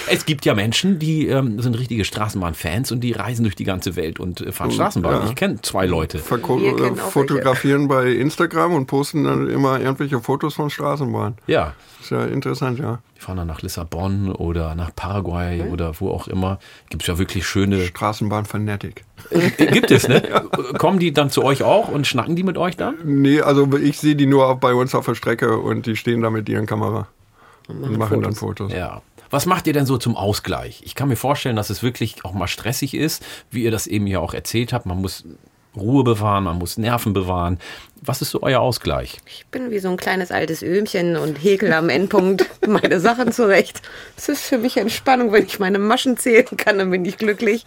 Es 0.08 0.26
gibt 0.26 0.44
ja 0.44 0.54
Menschen, 0.54 0.98
die 0.98 1.26
ähm, 1.26 1.60
sind 1.60 1.78
richtige 1.78 2.04
Straßenbahn-Fans 2.04 2.92
und 2.92 3.00
die 3.00 3.12
reisen 3.12 3.42
durch 3.42 3.56
die 3.56 3.64
ganze 3.64 3.96
Welt 3.96 4.20
und 4.20 4.40
äh, 4.40 4.52
fahren 4.52 4.70
Straßenbahn. 4.70 5.22
ja. 5.22 5.28
Ich 5.28 5.34
kenne 5.34 5.60
zwei 5.62 5.86
Leute. 5.86 6.18
Verko 6.18 6.58
äh, 6.60 6.94
fotografieren 6.96 7.88
bei 7.88 8.10
Instagram 8.12 8.74
und 8.74 8.86
posten 8.86 9.24
dann 9.24 9.48
immer 9.48 9.80
irgendwelche 9.80 10.20
Fotos 10.20 10.54
von 10.54 10.70
Straßenbahn. 10.70 11.36
Ja, 11.46 11.74
Ist 12.00 12.10
ja 12.10 12.24
interessant, 12.24 12.78
ja. 12.78 13.00
die 13.16 13.20
fahren 13.20 13.36
dann 13.38 13.48
nach 13.48 13.62
Lissabon 13.62 14.30
oder 14.32 14.74
nach 14.74 14.94
Paraguay 14.94 15.62
oder 15.70 15.98
wo 16.00 16.10
auch 16.10 16.28
immer. 16.28 16.58
Gibt 16.88 17.02
es 17.02 17.08
ja 17.08 17.18
wirklich 17.18 17.46
schöne. 17.46 17.84
Straßenbahn 17.86 18.44
Fanatic. 18.46 19.00
Äh, 19.00 19.15
Gibt 19.56 19.90
es, 19.90 20.08
ne? 20.08 20.22
Kommen 20.78 20.98
die 20.98 21.12
dann 21.12 21.30
zu 21.30 21.42
euch 21.42 21.62
auch 21.62 21.88
und 21.88 22.06
schnacken 22.06 22.36
die 22.36 22.42
mit 22.42 22.58
euch 22.58 22.76
dann? 22.76 22.96
Nee, 23.04 23.40
also 23.40 23.68
ich 23.76 23.98
sehe 23.98 24.14
die 24.14 24.26
nur 24.26 24.54
bei 24.56 24.74
uns 24.74 24.94
auf 24.94 25.06
der 25.06 25.14
Strecke 25.14 25.58
und 25.58 25.86
die 25.86 25.96
stehen 25.96 26.22
da 26.22 26.30
mit 26.30 26.48
ihren 26.48 26.66
Kamera 26.66 27.08
und 27.68 27.96
machen, 27.96 28.22
dann 28.22 28.34
Fotos. 28.34 28.72
Ja. 28.72 29.02
Was 29.30 29.46
macht 29.46 29.66
ihr 29.66 29.72
denn 29.72 29.86
so 29.86 29.98
zum 29.98 30.16
Ausgleich? 30.16 30.82
Ich 30.84 30.94
kann 30.94 31.08
mir 31.08 31.16
vorstellen, 31.16 31.56
dass 31.56 31.70
es 31.70 31.82
wirklich 31.82 32.24
auch 32.24 32.32
mal 32.32 32.46
stressig 32.46 32.94
ist, 32.94 33.24
wie 33.50 33.64
ihr 33.64 33.70
das 33.72 33.86
eben 33.86 34.06
ja 34.06 34.20
auch 34.20 34.34
erzählt 34.34 34.72
habt. 34.72 34.86
Man 34.86 35.00
muss 35.00 35.24
Ruhe 35.76 36.04
bewahren, 36.04 36.44
man 36.44 36.58
muss 36.58 36.78
Nerven 36.78 37.12
bewahren. 37.12 37.58
Was 38.02 38.22
ist 38.22 38.30
so 38.30 38.42
euer 38.42 38.60
Ausgleich? 38.60 39.18
Ich 39.26 39.46
bin 39.46 39.70
wie 39.70 39.78
so 39.78 39.88
ein 39.88 39.96
kleines 39.96 40.30
altes 40.30 40.62
Öhmchen 40.62 41.16
und 41.16 41.36
häkel 41.36 41.72
am 41.72 41.88
Endpunkt 41.88 42.46
meine 42.66 43.00
Sachen 43.00 43.32
zurecht. 43.32 43.82
Es 44.16 44.28
ist 44.28 44.42
für 44.42 44.58
mich 44.58 44.76
Entspannung, 44.76 45.32
wenn 45.32 45.44
ich 45.44 45.58
meine 45.58 45.78
Maschen 45.78 46.16
zählen 46.16 46.56
kann, 46.56 46.78
dann 46.78 46.90
bin 46.90 47.04
ich 47.04 47.16
glücklich. 47.18 47.66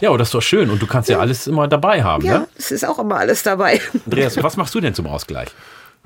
Ja, 0.00 0.08
aber 0.08 0.18
das 0.18 0.28
ist 0.28 0.34
doch 0.34 0.42
schön 0.42 0.70
und 0.70 0.80
du 0.82 0.86
kannst 0.86 1.08
ja 1.08 1.18
alles 1.18 1.46
immer 1.46 1.68
dabei 1.68 2.02
haben, 2.02 2.24
Ja, 2.24 2.40
ne? 2.40 2.48
es 2.58 2.70
ist 2.70 2.84
auch 2.84 2.98
immer 2.98 3.16
alles 3.18 3.42
dabei. 3.42 3.80
Andreas, 4.04 4.36
was 4.42 4.56
machst 4.56 4.74
du 4.74 4.80
denn 4.80 4.94
zum 4.94 5.06
Ausgleich? 5.06 5.48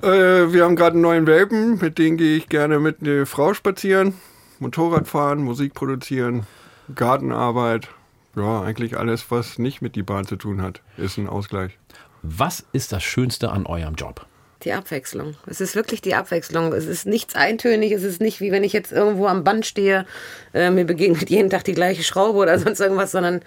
Äh, 0.03 0.07
wir 0.53 0.65
haben 0.65 0.77
gerade 0.77 0.93
einen 0.95 1.03
neuen 1.03 1.27
Welpen, 1.27 1.79
mit 1.79 1.97
denen 1.99 2.17
gehe 2.19 2.37
ich 2.37 2.49
gerne 2.49 2.79
mit 2.79 3.01
einer 3.01 3.25
Frau 3.25 3.55
spazieren, 3.55 4.15
Motorrad 4.59 5.09
fahren, 5.09 5.39
Musik 5.43 5.73
produzieren, 5.75 6.47
Gartenarbeit. 6.95 7.89
Ja, 8.37 8.63
eigentlich 8.63 8.99
alles, 8.99 9.31
was 9.31 9.59
nicht 9.59 9.81
mit 9.81 9.97
die 9.97 10.03
Bahn 10.03 10.27
zu 10.27 10.37
tun 10.37 10.61
hat, 10.61 10.83
ist 10.99 11.17
ein 11.17 11.27
Ausgleich. 11.27 11.79
Was 12.23 12.65
ist 12.73 12.93
das 12.93 13.03
Schönste 13.03 13.51
an 13.51 13.67
eurem 13.67 13.95
Job? 13.95 14.27
Die 14.63 14.73
Abwechslung. 14.73 15.37
Es 15.47 15.61
ist 15.61 15.75
wirklich 15.75 16.03
die 16.03 16.15
Abwechslung. 16.15 16.73
Es 16.73 16.87
ist 16.87 17.07
nichts 17.07 17.35
eintönig. 17.35 17.93
Es 17.93 18.03
ist 18.03 18.21
nicht 18.21 18.41
wie 18.41 18.53
wenn 18.53 18.65
ich 18.65 18.73
jetzt 18.73 18.93
irgendwo 18.93 19.27
am 19.27 19.43
Band 19.43 19.65
stehe, 19.65 20.07
äh, 20.53 20.71
mir 20.71 20.85
begegnet 20.85 21.31
jeden 21.31 21.51
Tag 21.51 21.65
die 21.65 21.75
gleiche 21.75 22.03
Schraube 22.03 22.39
oder 22.39 22.59
sonst 22.59 22.81
irgendwas, 22.81 23.11
sondern 23.11 23.41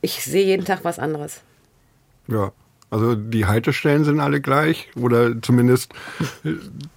ich 0.00 0.24
sehe 0.24 0.44
jeden 0.44 0.66
Tag 0.66 0.80
was 0.82 0.98
anderes. 0.98 1.40
Ja, 2.28 2.52
also 2.88 3.16
die 3.16 3.46
Haltestellen 3.46 4.04
sind 4.04 4.20
alle 4.20 4.40
gleich 4.40 4.88
oder 4.96 5.42
zumindest 5.42 5.92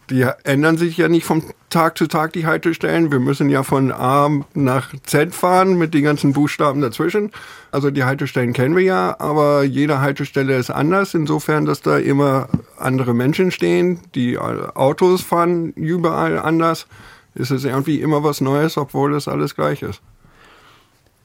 die 0.09 0.25
ändern 0.43 0.77
sich 0.77 0.97
ja 0.97 1.07
nicht 1.07 1.25
vom 1.25 1.43
Tag 1.69 1.97
zu 1.97 2.07
Tag 2.07 2.33
die 2.33 2.45
Haltestellen. 2.45 3.11
Wir 3.11 3.19
müssen 3.19 3.49
ja 3.49 3.63
von 3.63 3.91
A 3.91 4.29
nach 4.53 4.93
Z 5.03 5.33
fahren 5.33 5.77
mit 5.77 5.93
den 5.93 6.03
ganzen 6.03 6.33
Buchstaben 6.33 6.81
dazwischen. 6.81 7.31
Also 7.71 7.89
die 7.89 8.03
Haltestellen 8.03 8.53
kennen 8.53 8.75
wir 8.75 8.83
ja, 8.83 9.15
aber 9.19 9.63
jede 9.63 9.99
Haltestelle 9.99 10.57
ist 10.57 10.69
anders, 10.69 11.13
insofern, 11.15 11.65
dass 11.65 11.81
da 11.81 11.97
immer 11.97 12.49
andere 12.77 13.13
Menschen 13.13 13.51
stehen. 13.51 13.99
Die 14.13 14.37
Autos 14.37 15.21
fahren 15.21 15.71
überall 15.73 16.37
anders. 16.39 16.87
Es 17.33 17.51
ist 17.51 17.65
irgendwie 17.65 18.01
immer 18.01 18.23
was 18.23 18.41
Neues, 18.41 18.77
obwohl 18.77 19.15
es 19.15 19.27
alles 19.27 19.55
gleich 19.55 19.81
ist. 19.81 20.01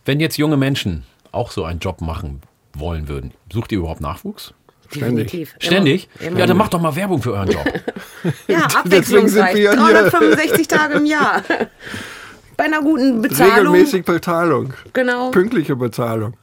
Wenn 0.05 0.21
jetzt 0.21 0.37
junge 0.37 0.57
Menschen 0.57 1.05
auch 1.33 1.51
so 1.51 1.65
einen 1.65 1.81
Job 1.81 2.01
machen 2.01 2.43
wollen 2.79 3.09
würden, 3.09 3.33
sucht 3.53 3.73
ihr 3.73 3.79
überhaupt 3.79 4.01
Nachwuchs? 4.01 4.55
Ständig. 4.91 5.27
Definitiv. 5.27 5.57
Ständig? 5.59 6.09
Immer, 6.19 6.29
immer. 6.29 6.39
Ja, 6.41 6.47
dann 6.47 6.57
macht 6.57 6.75
doch 6.75 6.81
mal 6.81 6.95
Werbung 6.95 7.23
für 7.23 7.33
euren 7.33 7.51
Job. 7.51 7.65
Ja, 8.49 8.65
abwechslungsreich. 8.75 9.55
wir 9.55 9.63
ja 9.63 9.73
hier. 9.73 9.81
365 9.81 10.69
Tage 10.69 10.95
im 10.95 11.07
Jahr. 11.07 11.43
Bei 12.57 12.65
einer 12.65 12.81
guten 12.81 13.21
Bezahlung. 13.21 13.75
Regelmäßig 13.75 14.05
Bezahlung. 14.05 14.73
Genau. 14.93 15.31
Pünktliche 15.31 15.77
Bezahlung. 15.77 16.35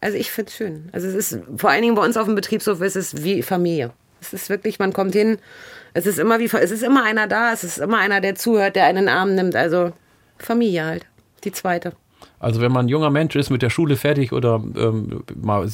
Also 0.00 0.18
ich 0.18 0.30
finde 0.30 0.50
es 0.50 0.56
schön. 0.56 0.88
Also 0.92 1.08
es 1.08 1.14
ist 1.14 1.40
vor 1.56 1.70
allen 1.70 1.82
Dingen 1.82 1.94
bei 1.94 2.04
uns 2.04 2.16
auf 2.16 2.26
dem 2.26 2.34
Betriebshof 2.34 2.80
ist 2.80 2.96
es 2.96 3.22
wie 3.24 3.42
Familie. 3.42 3.92
Es 4.20 4.32
ist 4.32 4.50
wirklich, 4.50 4.78
man 4.78 4.92
kommt 4.92 5.14
hin, 5.14 5.38
es 5.94 6.06
ist 6.06 6.18
immer 6.18 6.38
wie 6.38 6.46
es 6.46 6.70
ist 6.70 6.82
immer 6.82 7.04
einer 7.04 7.26
da, 7.26 7.52
es 7.52 7.64
ist 7.64 7.78
immer 7.78 7.98
einer, 7.98 8.20
der 8.20 8.34
zuhört, 8.34 8.76
der 8.76 8.84
einen 8.84 8.98
in 8.98 9.04
den 9.06 9.14
Arm 9.14 9.34
nimmt. 9.34 9.56
Also 9.56 9.92
Familie 10.38 10.84
halt. 10.84 11.06
Die 11.44 11.52
zweite. 11.52 11.92
Also 12.42 12.60
wenn 12.60 12.72
man 12.72 12.86
ein 12.86 12.88
junger 12.88 13.10
Mensch 13.10 13.36
ist, 13.36 13.50
mit 13.50 13.62
der 13.62 13.70
Schule 13.70 13.96
fertig 13.96 14.32
oder 14.32 14.62
ähm, 14.76 15.22
mal 15.40 15.66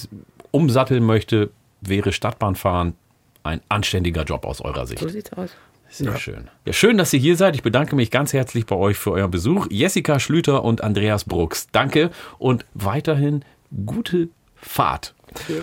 umsatteln 0.51 1.05
möchte, 1.05 1.51
wäre 1.81 2.13
Stadtbahnfahren 2.13 2.95
ein 3.43 3.61
anständiger 3.69 4.25
Job 4.25 4.45
aus 4.45 4.61
eurer 4.61 4.87
Sicht. 4.87 5.01
So 5.01 5.09
sieht's 5.09 5.33
aus. 5.33 5.51
Sehr 5.89 6.19
schön. 6.19 6.49
Ja, 6.67 6.75
schön, 6.75 6.99
dass 6.99 7.13
ihr 7.15 7.21
hier 7.21 7.37
seid. 7.37 7.55
Ich 7.55 7.63
bedanke 7.63 7.97
mich 7.97 8.11
ganz 8.11 8.35
herzlich 8.35 8.67
bei 8.67 8.77
euch 8.77 8.99
für 8.99 9.13
euren 9.13 9.31
Besuch. 9.31 9.67
Jessica 9.71 10.21
Schlüter 10.21 10.63
und 10.63 10.85
Andreas 10.85 11.25
Brooks. 11.25 11.69
Danke 11.73 12.11
und 12.39 12.67
weiterhin 12.75 13.43
gute 13.87 14.29
Fahrt. 14.55 15.15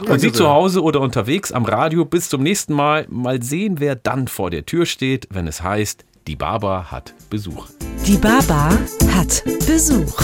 Und 0.08 0.20
Sie 0.20 0.32
zu 0.32 0.48
Hause 0.48 0.82
oder 0.82 1.02
unterwegs 1.02 1.52
am 1.52 1.66
Radio. 1.66 2.06
Bis 2.06 2.30
zum 2.30 2.42
nächsten 2.42 2.74
Mal. 2.74 3.06
Mal 3.10 3.44
sehen, 3.44 3.80
wer 3.80 3.96
dann 3.96 4.28
vor 4.28 4.50
der 4.50 4.66
Tür 4.66 4.88
steht, 4.88 5.28
wenn 5.30 5.48
es 5.48 5.62
heißt, 5.62 6.04
die 6.26 6.36
Baba 6.36 6.90
hat 6.90 7.14
Besuch. 7.30 7.68
Die 8.08 8.18
Baba 8.18 8.72
hat 9.12 9.44
Besuch. 9.68 10.24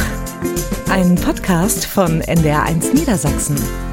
Ein 0.90 1.16
Podcast 1.16 1.86
von 1.86 2.22
NDR1 2.22 2.94
Niedersachsen. 2.94 3.91